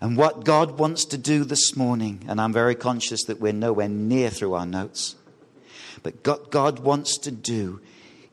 And 0.00 0.16
what 0.16 0.44
God 0.44 0.78
wants 0.78 1.04
to 1.06 1.18
do 1.18 1.44
this 1.44 1.76
morning, 1.76 2.24
and 2.26 2.40
I'm 2.40 2.52
very 2.52 2.74
conscious 2.74 3.24
that 3.24 3.40
we're 3.40 3.52
nowhere 3.52 3.88
near 3.88 4.30
through 4.30 4.54
our 4.54 4.64
notes, 4.64 5.16
but 6.02 6.26
what 6.26 6.50
God 6.50 6.78
wants 6.78 7.18
to 7.18 7.30
do 7.30 7.80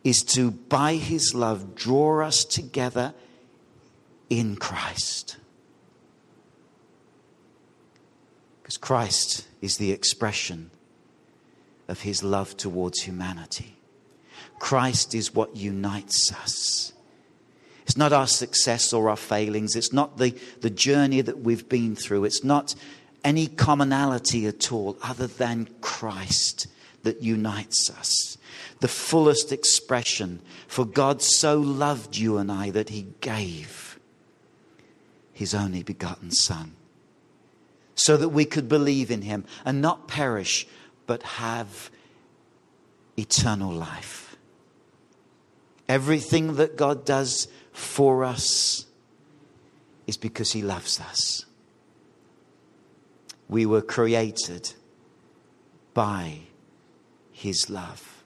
is 0.03 0.23
to, 0.23 0.51
by 0.51 0.95
His 0.95 1.35
love, 1.35 1.75
draw 1.75 2.25
us 2.25 2.45
together 2.45 3.13
in 4.29 4.55
Christ. 4.55 5.35
Because 8.61 8.77
Christ 8.77 9.47
is 9.61 9.77
the 9.77 9.91
expression 9.91 10.71
of 11.89 12.01
His 12.01 12.23
love 12.23 12.55
towards 12.55 13.01
humanity. 13.01 13.75
Christ 14.59 15.13
is 15.13 15.33
what 15.33 15.55
unites 15.57 16.31
us. 16.33 16.93
It's 17.87 17.95
not 17.95 18.11
our 18.11 18.27
success 18.27 18.91
or 18.91 19.09
our 19.09 19.15
failings. 19.15 19.77
It's 19.77 19.93
not 19.93 20.17
the, 20.17 20.37
the 20.59 20.69
journey 20.69 21.21
that 21.21 21.39
we've 21.39 21.69
been 21.69 21.95
through. 21.95 22.25
It's 22.25 22.43
not 22.43 22.75
any 23.23 23.47
commonality 23.47 24.45
at 24.45 24.73
all 24.73 24.97
other 25.01 25.25
than 25.25 25.69
Christ 25.79 26.67
that 27.03 27.23
unites 27.23 27.89
us. 27.89 28.37
The 28.81 28.89
fullest 28.89 29.53
expression. 29.53 30.41
For 30.67 30.83
God 30.85 31.21
so 31.21 31.57
loved 31.57 32.17
you 32.17 32.37
and 32.37 32.51
I 32.51 32.71
that 32.71 32.89
he 32.89 33.07
gave 33.21 33.97
his 35.31 35.55
only 35.55 35.81
begotten 35.81 36.31
Son 36.31 36.73
so 37.95 38.17
that 38.17 38.29
we 38.29 38.43
could 38.43 38.67
believe 38.67 39.09
in 39.09 39.21
him 39.21 39.45
and 39.63 39.81
not 39.81 40.09
perish 40.09 40.67
but 41.05 41.23
have 41.23 41.89
eternal 43.17 43.71
life. 43.71 44.35
Everything 45.87 46.55
that 46.55 46.75
God 46.75 47.05
does 47.05 47.47
for 47.77 48.23
us 48.23 48.87
is 50.07 50.17
because 50.17 50.51
He 50.51 50.63
loves 50.63 50.99
us. 50.99 51.45
We 53.47 53.67
were 53.67 53.83
created 53.83 54.73
by 55.93 56.39
His 57.31 57.69
love, 57.69 58.23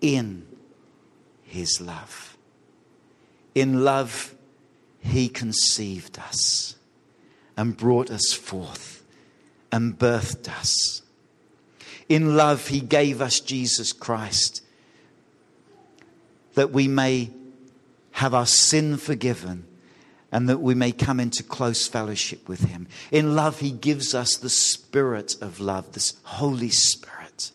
in 0.00 0.46
His 1.42 1.82
love. 1.82 2.38
In 3.54 3.84
love, 3.84 4.34
He 5.00 5.28
conceived 5.28 6.18
us 6.18 6.76
and 7.58 7.76
brought 7.76 8.10
us 8.10 8.32
forth 8.32 9.04
and 9.70 9.98
birthed 9.98 10.48
us. 10.48 11.02
In 12.08 12.36
love, 12.36 12.68
He 12.68 12.80
gave 12.80 13.20
us 13.20 13.38
Jesus 13.38 13.92
Christ 13.92 14.62
that 16.54 16.70
we 16.72 16.88
may 16.88 17.30
have 18.20 18.34
our 18.34 18.44
sin 18.44 18.98
forgiven, 18.98 19.64
and 20.30 20.46
that 20.46 20.60
we 20.60 20.74
may 20.74 20.92
come 20.92 21.18
into 21.18 21.42
close 21.42 21.88
fellowship 21.88 22.46
with 22.50 22.60
Him. 22.64 22.86
In 23.10 23.34
love, 23.34 23.60
He 23.60 23.70
gives 23.70 24.14
us 24.14 24.36
the 24.36 24.50
Spirit 24.50 25.36
of 25.40 25.58
love, 25.58 25.92
this 25.92 26.12
Holy 26.24 26.68
Spirit, 26.68 27.50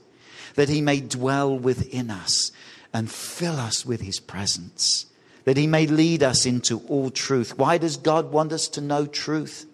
that 0.55 0.67
He 0.67 0.81
may 0.81 1.01
dwell 1.01 1.55
within 1.55 2.09
us 2.09 2.51
and 2.91 3.11
fill 3.11 3.57
us 3.57 3.85
with 3.85 4.01
His 4.01 4.19
presence, 4.19 5.05
that 5.43 5.55
He 5.55 5.67
may 5.67 5.85
lead 5.85 6.23
us 6.23 6.47
into 6.47 6.79
all 6.87 7.11
truth. 7.11 7.59
Why 7.59 7.77
does 7.77 7.95
God 7.95 8.31
want 8.31 8.51
us 8.51 8.67
to 8.69 8.81
know 8.81 9.05
truth? 9.05 9.67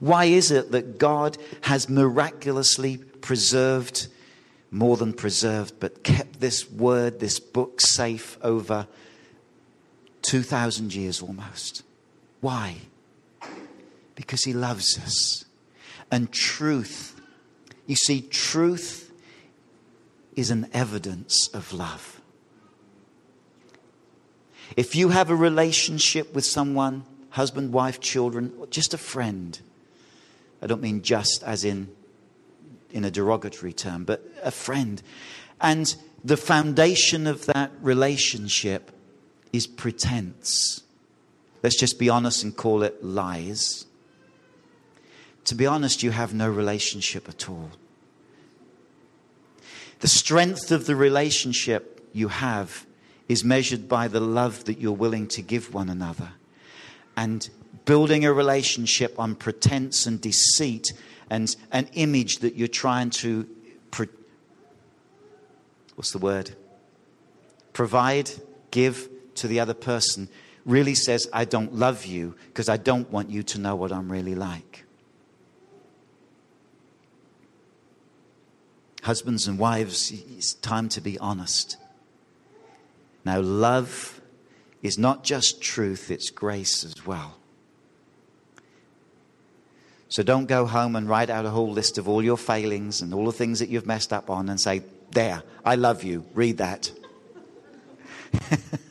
Why 0.00 0.24
is 0.24 0.50
it 0.50 0.72
that 0.72 0.98
God 0.98 1.38
has 1.60 1.88
miraculously 1.88 2.96
preserved, 2.96 4.08
more 4.72 4.96
than 4.96 5.12
preserved, 5.12 5.74
but 5.78 6.02
kept 6.02 6.40
this 6.40 6.68
word, 6.68 7.20
this 7.20 7.38
book 7.38 7.80
safe 7.80 8.38
over 8.42 8.88
2,000 10.22 10.94
years 10.94 11.20
almost. 11.22 11.82
Why? 12.40 12.76
Because 14.14 14.44
he 14.44 14.52
loves 14.52 14.98
us. 14.98 15.44
And 16.10 16.30
truth, 16.32 17.20
you 17.86 17.96
see, 17.96 18.20
truth 18.20 19.12
is 20.36 20.50
an 20.50 20.68
evidence 20.72 21.48
of 21.48 21.72
love. 21.72 22.20
If 24.76 24.94
you 24.94 25.10
have 25.10 25.30
a 25.30 25.36
relationship 25.36 26.34
with 26.34 26.44
someone, 26.44 27.04
husband, 27.30 27.72
wife, 27.72 28.00
children, 28.00 28.52
or 28.58 28.66
just 28.66 28.94
a 28.94 28.98
friend, 28.98 29.58
I 30.62 30.66
don't 30.66 30.80
mean 30.80 31.02
just 31.02 31.42
as 31.42 31.64
in 31.64 31.88
in 32.92 33.04
a 33.04 33.10
derogatory 33.10 33.72
term, 33.72 34.04
but 34.04 34.22
a 34.42 34.50
friend. 34.50 35.02
And 35.60 35.94
the 36.22 36.36
foundation 36.36 37.26
of 37.26 37.46
that 37.46 37.70
relationship 37.80 38.90
is 39.52 39.66
pretense. 39.66 40.82
Let's 41.62 41.78
just 41.78 41.98
be 41.98 42.08
honest 42.08 42.42
and 42.42 42.56
call 42.56 42.82
it 42.82 43.04
lies. 43.04 43.86
To 45.44 45.54
be 45.54 45.66
honest, 45.66 46.02
you 46.02 46.10
have 46.10 46.34
no 46.34 46.50
relationship 46.50 47.28
at 47.28 47.48
all. 47.48 47.70
The 50.00 50.08
strength 50.08 50.72
of 50.72 50.86
the 50.86 50.96
relationship 50.96 52.08
you 52.12 52.28
have 52.28 52.86
is 53.28 53.44
measured 53.44 53.88
by 53.88 54.08
the 54.08 54.20
love 54.20 54.64
that 54.64 54.78
you're 54.78 54.92
willing 54.92 55.28
to 55.28 55.42
give 55.42 55.72
one 55.72 55.88
another. 55.88 56.30
And 57.16 57.48
building 57.84 58.24
a 58.24 58.32
relationship 58.32 59.18
on 59.18 59.34
pretense 59.34 60.06
and 60.06 60.20
deceit 60.20 60.92
and 61.30 61.54
an 61.70 61.88
image 61.94 62.38
that 62.38 62.56
you're 62.56 62.68
trying 62.68 63.10
to, 63.10 63.48
pro- 63.90 64.06
what's 65.94 66.12
the 66.12 66.18
word? 66.18 66.54
Provide, 67.72 68.30
give, 68.70 69.08
to 69.42 69.48
the 69.48 69.58
other 69.58 69.74
person 69.74 70.28
really 70.64 70.94
says, 70.94 71.28
I 71.32 71.44
don't 71.44 71.74
love 71.74 72.06
you 72.06 72.36
because 72.46 72.68
I 72.68 72.76
don't 72.76 73.10
want 73.10 73.28
you 73.28 73.42
to 73.42 73.58
know 73.58 73.74
what 73.74 73.90
I'm 73.90 74.10
really 74.10 74.36
like. 74.36 74.84
Husbands 79.02 79.48
and 79.48 79.58
wives, 79.58 80.12
it's 80.12 80.54
time 80.54 80.88
to 80.90 81.00
be 81.00 81.18
honest. 81.18 81.76
Now, 83.24 83.40
love 83.40 84.20
is 84.80 84.96
not 84.96 85.24
just 85.24 85.60
truth, 85.60 86.08
it's 86.08 86.30
grace 86.30 86.84
as 86.84 87.04
well. 87.04 87.36
So 90.08 90.22
don't 90.22 90.46
go 90.46 90.66
home 90.66 90.94
and 90.94 91.08
write 91.08 91.30
out 91.30 91.46
a 91.46 91.50
whole 91.50 91.72
list 91.72 91.98
of 91.98 92.08
all 92.08 92.22
your 92.22 92.36
failings 92.36 93.00
and 93.00 93.12
all 93.12 93.24
the 93.24 93.32
things 93.32 93.58
that 93.58 93.70
you've 93.70 93.86
messed 93.86 94.12
up 94.12 94.30
on 94.30 94.48
and 94.48 94.60
say, 94.60 94.82
There, 95.10 95.42
I 95.64 95.74
love 95.74 96.04
you. 96.04 96.24
Read 96.32 96.58
that. 96.58 96.92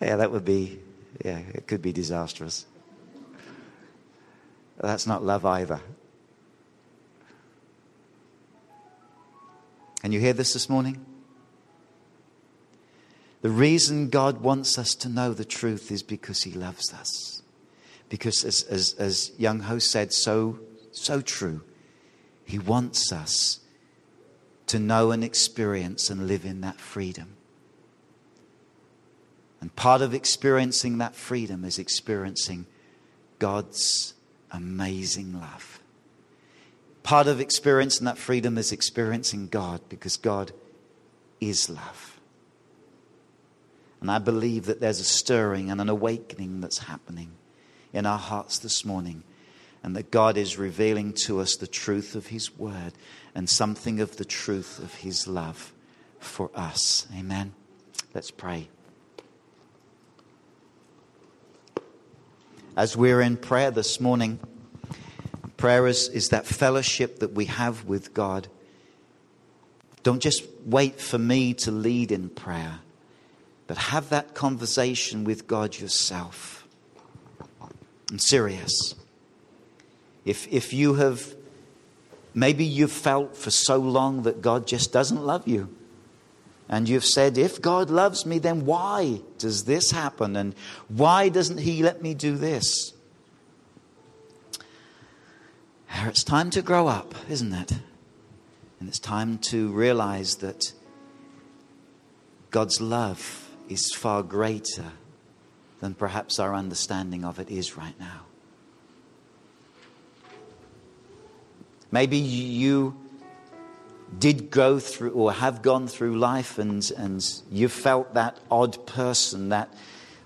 yeah, 0.00 0.16
that 0.16 0.30
would 0.30 0.44
be, 0.44 0.78
yeah, 1.24 1.38
it 1.54 1.66
could 1.66 1.82
be 1.82 1.92
disastrous. 1.92 2.66
That's 4.78 5.06
not 5.06 5.24
love 5.24 5.44
either. 5.44 5.80
Can 10.02 10.12
you 10.12 10.20
hear 10.20 10.34
this 10.34 10.52
this 10.52 10.68
morning? 10.68 11.04
The 13.42 13.50
reason 13.50 14.08
God 14.08 14.42
wants 14.42 14.78
us 14.78 14.94
to 14.96 15.08
know 15.08 15.32
the 15.32 15.44
truth 15.44 15.90
is 15.90 16.02
because 16.02 16.42
He 16.42 16.52
loves 16.52 16.92
us. 16.92 17.42
Because, 18.08 18.44
as, 18.44 18.62
as, 18.64 18.94
as 18.98 19.32
young 19.38 19.60
Ho 19.60 19.78
said, 19.78 20.12
so, 20.12 20.58
so 20.92 21.20
true, 21.20 21.62
He 22.44 22.58
wants 22.58 23.12
us 23.12 23.60
to 24.66 24.78
know 24.78 25.10
and 25.10 25.24
experience 25.24 26.10
and 26.10 26.26
live 26.26 26.44
in 26.44 26.60
that 26.60 26.80
freedom. 26.80 27.35
And 29.60 29.74
part 29.74 30.02
of 30.02 30.14
experiencing 30.14 30.98
that 30.98 31.14
freedom 31.14 31.64
is 31.64 31.78
experiencing 31.78 32.66
God's 33.38 34.14
amazing 34.50 35.40
love. 35.40 35.80
Part 37.02 37.26
of 37.26 37.40
experiencing 37.40 38.04
that 38.06 38.18
freedom 38.18 38.58
is 38.58 38.72
experiencing 38.72 39.48
God 39.48 39.80
because 39.88 40.16
God 40.16 40.52
is 41.40 41.70
love. 41.70 42.20
And 44.00 44.10
I 44.10 44.18
believe 44.18 44.66
that 44.66 44.80
there's 44.80 45.00
a 45.00 45.04
stirring 45.04 45.70
and 45.70 45.80
an 45.80 45.88
awakening 45.88 46.60
that's 46.60 46.78
happening 46.78 47.32
in 47.92 48.06
our 48.06 48.18
hearts 48.18 48.58
this 48.58 48.84
morning. 48.84 49.22
And 49.82 49.94
that 49.94 50.10
God 50.10 50.36
is 50.36 50.58
revealing 50.58 51.12
to 51.26 51.40
us 51.40 51.54
the 51.54 51.68
truth 51.68 52.16
of 52.16 52.26
His 52.26 52.56
word 52.58 52.92
and 53.36 53.48
something 53.48 54.00
of 54.00 54.16
the 54.16 54.24
truth 54.24 54.80
of 54.80 54.94
His 54.96 55.28
love 55.28 55.72
for 56.18 56.50
us. 56.56 57.06
Amen. 57.16 57.52
Let's 58.12 58.32
pray. 58.32 58.68
As 62.76 62.96
we're 62.96 63.22
in 63.22 63.38
prayer 63.38 63.70
this 63.70 64.00
morning, 64.00 64.38
prayer 65.56 65.86
is, 65.86 66.08
is 66.08 66.28
that 66.28 66.46
fellowship 66.46 67.20
that 67.20 67.32
we 67.32 67.46
have 67.46 67.84
with 67.86 68.12
God. 68.12 68.48
Don't 70.02 70.20
just 70.20 70.44
wait 70.64 71.00
for 71.00 71.18
me 71.18 71.54
to 71.54 71.70
lead 71.70 72.12
in 72.12 72.28
prayer, 72.28 72.80
but 73.66 73.78
have 73.78 74.10
that 74.10 74.34
conversation 74.34 75.24
with 75.24 75.46
God 75.46 75.78
yourself. 75.78 76.68
I'm 78.10 78.18
serious. 78.18 78.94
If, 80.24 80.46
if 80.52 80.72
you 80.72 80.94
have, 80.94 81.34
maybe 82.34 82.64
you've 82.64 82.92
felt 82.92 83.36
for 83.36 83.50
so 83.50 83.78
long 83.78 84.22
that 84.22 84.42
God 84.42 84.66
just 84.66 84.92
doesn't 84.92 85.24
love 85.24 85.48
you. 85.48 85.74
And 86.68 86.88
you've 86.88 87.04
said, 87.04 87.38
if 87.38 87.62
God 87.62 87.90
loves 87.90 88.26
me, 88.26 88.38
then 88.38 88.66
why 88.66 89.20
does 89.38 89.64
this 89.64 89.92
happen? 89.92 90.34
And 90.34 90.54
why 90.88 91.28
doesn't 91.28 91.58
He 91.58 91.82
let 91.82 92.02
me 92.02 92.12
do 92.12 92.36
this? 92.36 92.92
It's 96.04 96.24
time 96.24 96.50
to 96.50 96.62
grow 96.62 96.88
up, 96.88 97.14
isn't 97.28 97.52
it? 97.52 97.72
And 98.80 98.88
it's 98.88 98.98
time 98.98 99.38
to 99.38 99.70
realize 99.72 100.36
that 100.36 100.72
God's 102.50 102.80
love 102.80 103.48
is 103.68 103.92
far 103.94 104.22
greater 104.22 104.92
than 105.80 105.94
perhaps 105.94 106.38
our 106.38 106.54
understanding 106.54 107.24
of 107.24 107.38
it 107.38 107.50
is 107.50 107.76
right 107.76 107.98
now. 108.00 108.22
Maybe 111.90 112.18
you 112.18 112.96
did 114.18 114.50
go 114.50 114.78
through 114.78 115.10
or 115.10 115.32
have 115.32 115.62
gone 115.62 115.88
through 115.88 116.18
life 116.18 116.58
and, 116.58 116.90
and 116.96 117.42
you 117.50 117.68
felt 117.68 118.14
that 118.14 118.38
odd 118.50 118.86
person, 118.86 119.50
that 119.50 119.72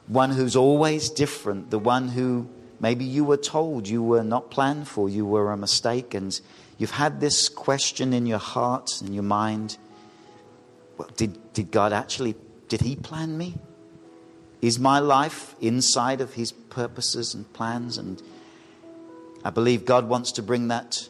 one 0.06 0.30
who's 0.30 0.56
always 0.56 1.10
different, 1.10 1.70
the 1.70 1.78
one 1.78 2.08
who 2.08 2.48
maybe 2.78 3.04
you 3.04 3.24
were 3.24 3.36
told 3.36 3.88
you 3.88 4.02
were 4.02 4.24
not 4.24 4.50
planned 4.50 4.88
for, 4.88 5.08
you 5.08 5.24
were 5.24 5.52
a 5.52 5.56
mistake, 5.56 6.14
and 6.14 6.40
you've 6.78 6.90
had 6.90 7.20
this 7.20 7.48
question 7.48 8.12
in 8.12 8.26
your 8.26 8.38
heart 8.38 9.00
and 9.00 9.14
your 9.14 9.22
mind 9.22 9.76
well, 11.00 11.08
did, 11.16 11.54
did 11.54 11.70
God 11.70 11.94
actually, 11.94 12.34
did 12.68 12.82
He 12.82 12.94
plan 12.94 13.38
me? 13.38 13.56
Is 14.60 14.78
my 14.78 14.98
life 14.98 15.54
inside 15.58 16.20
of 16.20 16.34
His 16.34 16.52
purposes 16.52 17.32
and 17.32 17.50
plans? 17.54 17.96
And 17.96 18.22
I 19.42 19.48
believe 19.48 19.86
God 19.86 20.10
wants 20.10 20.32
to 20.32 20.42
bring 20.42 20.68
that 20.68 21.08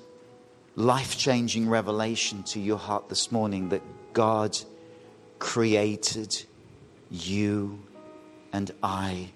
life 0.81 1.19
changing 1.19 1.69
revelation 1.69 2.43
to 2.43 2.59
your 2.59 2.79
heart 2.79 3.09
this 3.09 3.31
morning 3.31 3.69
that 3.69 3.83
God 4.13 4.59
created 5.39 6.45
you 7.11 7.81
and 8.53 8.71
I 8.83 9.31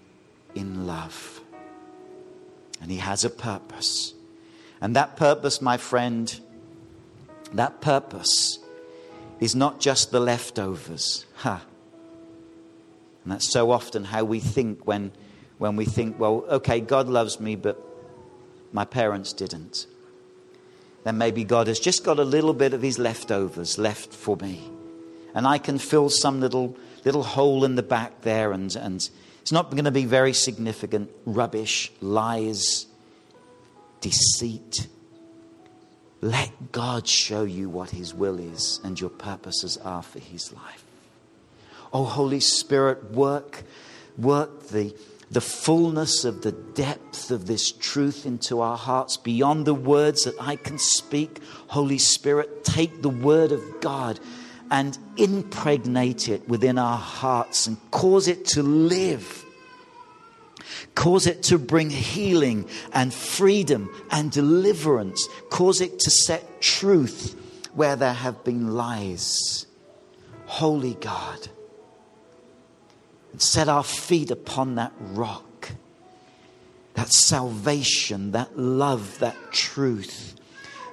in 0.55 0.86
love. 0.86 1.40
And 2.80 2.90
He 2.90 2.97
has 2.97 3.24
a 3.24 3.30
purpose. 3.30 4.14
And 4.80 4.97
that 4.97 5.16
purpose, 5.16 5.61
my 5.61 5.76
friend, 5.76 6.40
that 7.53 7.80
purpose 7.80 8.59
is 9.38 9.55
not 9.55 9.80
just 9.80 10.11
the 10.11 10.20
leftovers. 10.20 11.26
Ha. 11.36 11.57
Huh. 11.57 11.64
And 13.22 13.32
that's 13.32 13.53
so 13.53 13.70
often 13.70 14.05
how 14.05 14.24
we 14.24 14.40
think 14.40 14.86
when, 14.86 15.12
when 15.59 15.76
we 15.76 15.84
think, 15.84 16.18
well, 16.18 16.45
okay, 16.49 16.80
God 16.80 17.09
loves 17.09 17.40
me, 17.40 17.57
but 17.57 17.82
my 18.72 18.84
parents 18.84 19.32
didn't 19.32 19.86
then 21.05 21.18
maybe 21.18 21.44
God 21.44 21.66
has 21.68 21.78
just 21.78 22.05
got 22.05 22.18
a 22.18 22.24
little 22.24 22.55
bit 22.55 22.72
of 22.72 22.82
his 22.82 22.98
leftovers 22.98 23.78
left 23.78 24.12
for 24.12 24.36
me. 24.36 24.68
And 25.34 25.46
I 25.46 25.59
can 25.59 25.78
fill 25.78 26.09
some 26.11 26.40
little, 26.40 26.76
little 27.05 27.22
hole 27.22 27.64
in 27.64 27.74
the 27.74 27.82
back 27.82 28.22
there, 28.22 28.52
and, 28.52 28.74
and 28.74 29.09
it's 29.42 29.52
not 29.52 29.70
going 29.70 29.84
to 29.84 29.90
be 29.90 30.07
very 30.07 30.32
significant 30.32 31.11
rubbish, 31.26 31.92
lies, 32.00 32.86
deceit. 34.00 34.88
Let 36.22 36.72
God 36.72 37.07
show 37.07 37.44
you 37.44 37.68
what 37.68 37.90
his 37.90 38.14
will 38.14 38.38
is 38.38 38.80
and 38.82 38.98
your 38.98 39.11
purposes 39.11 39.76
are 39.76 40.02
for 40.02 40.20
his 40.20 40.52
life. 40.55 40.84
Oh, 41.92 42.05
Holy 42.05 42.40
Spirit, 42.40 43.12
work, 43.12 43.62
work 44.16 44.68
the 44.68 44.96
the 45.31 45.41
fullness 45.41 46.25
of 46.25 46.43
the 46.43 46.53
depth 46.53 47.31
of 47.31 47.47
this 47.47 47.72
truth 47.72 48.27
into 48.27 48.61
our 48.61 48.77
hearts 48.77 49.16
beyond 49.16 49.66
the 49.66 49.75
words 49.75 50.25
that 50.25 50.35
I 50.41 50.57
can 50.57 50.79
speak. 50.79 51.41
Holy 51.68 51.99
Spirit, 51.99 52.64
take 52.64 53.03
the 53.03 53.09
word 53.09 53.53
of 53.53 53.62
God 53.81 54.20
and 54.70 54.97
impregnate 55.16 56.29
it 56.29 56.49
within 56.49 56.79
our 56.79 56.99
hearts 56.99 57.66
and 57.66 57.79
cause 57.91 58.29
it 58.29 58.45
to 58.47 58.62
live. 58.62 59.45
Cause 60.95 61.27
it 61.27 61.43
to 61.45 61.59
bring 61.59 61.91
healing 61.91 62.68
and 62.93 63.12
freedom 63.12 63.91
and 64.11 64.31
deliverance. 64.31 65.29
Cause 65.51 65.81
it 65.81 65.99
to 66.01 66.11
set 66.11 66.61
truth 66.61 67.37
where 67.75 67.97
there 67.97 68.12
have 68.12 68.45
been 68.45 68.75
lies. 68.75 69.66
Holy 70.47 70.95
God 70.95 71.49
and 73.35 73.43
set 73.43 73.68
our 73.68 73.82
feet 73.82 74.30
upon 74.30 74.76
that 74.76 74.93
rock, 74.97 75.70
that 76.95 77.12
salvation, 77.12 78.30
that 78.30 78.57
love, 78.57 79.18
that 79.18 79.35
truth, 79.51 80.37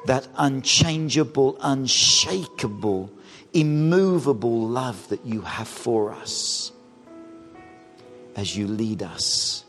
that 0.07 0.27
unchangeable, 0.35 1.55
unshakable, 1.61 3.11
immovable 3.53 4.67
love 4.67 5.07
that 5.09 5.23
you 5.23 5.41
have 5.41 5.67
for 5.67 6.13
us 6.13 6.71
as 8.35 8.57
you 8.57 8.65
lead 8.65 9.03
us 9.03 9.63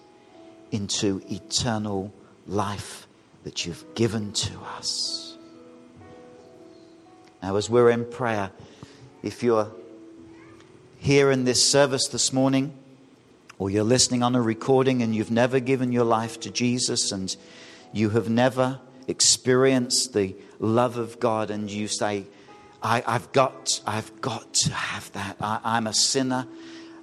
into 0.71 1.21
eternal 1.31 2.11
life 2.47 3.07
that 3.45 3.67
you've 3.67 3.85
given 3.95 4.33
to 4.33 4.59
us. 4.79 5.37
Now, 7.43 7.55
as 7.57 7.69
we're 7.69 7.91
in 7.91 8.07
prayer, 8.07 8.51
if 9.23 9.43
you're 9.43 9.71
here 11.03 11.33
in 11.33 11.43
this 11.43 11.69
service 11.69 12.07
this 12.07 12.33
morning, 12.33 12.73
or 13.59 13.69
you're 13.69 13.83
listening 13.83 14.23
on 14.23 14.37
a 14.37 14.41
recording 14.41 15.03
and 15.03 15.13
you've 15.13 15.33
never 15.33 15.59
given 15.59 15.91
your 15.91 16.05
life 16.05 16.39
to 16.39 16.49
Jesus 16.49 17.11
and 17.11 17.35
you 17.93 18.11
have 18.11 18.31
never 18.31 18.79
experienced 19.09 20.15
the 20.15 20.37
love 20.61 20.99
of 20.99 21.19
God, 21.19 21.51
and 21.51 21.69
you 21.69 21.89
say, 21.89 22.25
I, 22.85 23.01
have 23.01 23.33
got, 23.33 23.81
I've 23.85 24.21
got 24.21 24.55
to 24.55 24.73
have 24.73 25.11
that. 25.15 25.39
I, 25.41 25.77
am 25.77 25.89
a 25.89 25.93
sinner. 25.93 26.47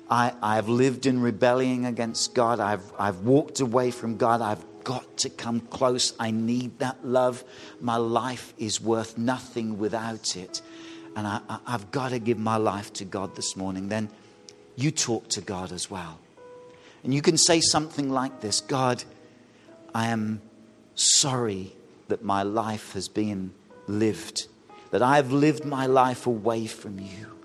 I, 0.10 0.34
I've 0.42 0.70
lived 0.70 1.06
in 1.06 1.22
rebellion 1.22 1.84
against 1.84 2.34
God. 2.34 2.62
I've, 2.62 2.94
I've 2.98 3.20
walked 3.20 3.60
away 3.60 3.92
from 3.92 4.16
God. 4.16 4.42
I've 4.42 4.64
got 4.86 5.18
to 5.18 5.30
come 5.30 5.60
close. 5.60 6.14
I 6.18 6.32
need 6.32 6.80
that 6.80 7.06
love. 7.06 7.44
My 7.82 7.98
life 7.98 8.54
is 8.58 8.80
worth 8.80 9.18
nothing 9.18 9.78
without 9.78 10.38
it 10.38 10.62
and 11.16 11.28
I, 11.28 11.42
have 11.66 11.92
got 11.92 12.10
to 12.10 12.20
give 12.20 12.38
my 12.38 12.58
life 12.58 12.94
to 12.94 13.06
God 13.06 13.36
this 13.36 13.56
morning, 13.56 13.90
then 13.90 14.10
you 14.76 14.92
talk 14.92 15.28
to 15.30 15.42
God 15.42 15.72
as 15.72 15.90
well. 15.90 16.20
And 17.04 17.14
you 17.14 17.22
can 17.22 17.38
say 17.38 17.62
something 17.62 18.10
like 18.10 18.42
this 18.42 18.62
God, 18.62 19.04
I 19.94 20.08
am 20.08 20.42
sorry 20.96 21.74
that 22.08 22.24
my 22.24 22.44
life 22.44 22.94
has 22.94 23.08
been 23.08 23.54
lived, 23.88 24.48
that 24.92 25.02
I 25.02 25.16
have 25.16 25.32
lived 25.32 25.66
my 25.66 25.86
life 25.86 26.28
away 26.28 26.68
from 26.68 27.00
you. 27.00 27.38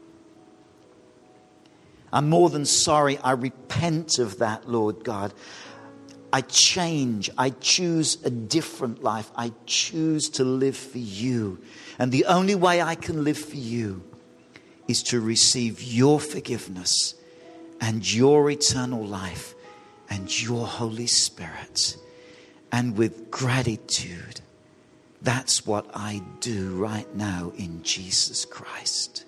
I'm 2.13 2.29
more 2.29 2.49
than 2.49 2.65
sorry. 2.65 3.19
I 3.19 3.33
repent 3.33 4.19
of 4.21 4.39
that, 4.39 4.69
Lord 4.69 5.03
God. 5.03 5.35
I 6.33 6.43
change. 6.43 7.29
I 7.37 7.51
choose 7.51 8.19
a 8.25 8.31
different 8.31 9.03
life. 9.03 9.31
I 9.37 9.53
choose 9.67 10.29
to 10.31 10.45
live 10.45 10.77
for 10.77 10.99
you. 10.99 11.59
And 11.99 12.11
the 12.11 12.25
only 12.27 12.55
way 12.55 12.83
I 12.83 12.95
can 12.95 13.25
live 13.25 13.39
for 13.39 13.57
you 13.57 14.03
is 14.89 15.03
to 15.05 15.21
receive 15.21 15.83
your 15.83 16.21
forgiveness 16.21 17.15
and 17.81 18.11
your 18.11 18.51
eternal 18.51 19.05
life 19.05 19.55
and 20.11 20.43
your 20.43 20.67
Holy 20.67 21.07
Spirit. 21.07 21.97
And 22.73 22.97
with 22.97 23.31
gratitude, 23.31 24.41
that's 25.23 25.67
what 25.67 25.87
I 25.95 26.23
do 26.41 26.77
right 26.77 27.13
now 27.15 27.53
in 27.57 27.83
Jesus 27.83 28.45
Christ. 28.45 29.25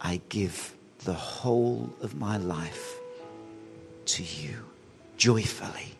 I 0.00 0.20
give 0.28 0.74
the 1.04 1.14
whole 1.14 1.90
of 2.02 2.14
my 2.14 2.36
life 2.36 2.98
to 4.06 4.22
you 4.22 4.56
joyfully. 5.16 5.94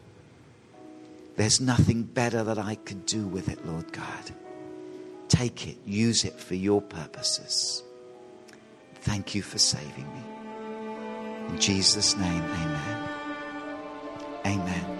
There's 1.36 1.60
nothing 1.60 2.02
better 2.02 2.42
that 2.42 2.58
I 2.58 2.74
could 2.74 3.06
do 3.06 3.26
with 3.26 3.48
it, 3.48 3.64
Lord 3.66 3.92
God. 3.92 4.32
Take 5.30 5.68
it, 5.68 5.76
use 5.86 6.24
it 6.24 6.34
for 6.34 6.56
your 6.56 6.82
purposes. 6.82 7.82
Thank 8.96 9.34
you 9.34 9.42
for 9.42 9.58
saving 9.58 10.06
me. 10.12 10.22
In 11.48 11.58
Jesus' 11.58 12.16
name, 12.16 12.42
amen. 12.42 13.08
Amen. 14.44 14.99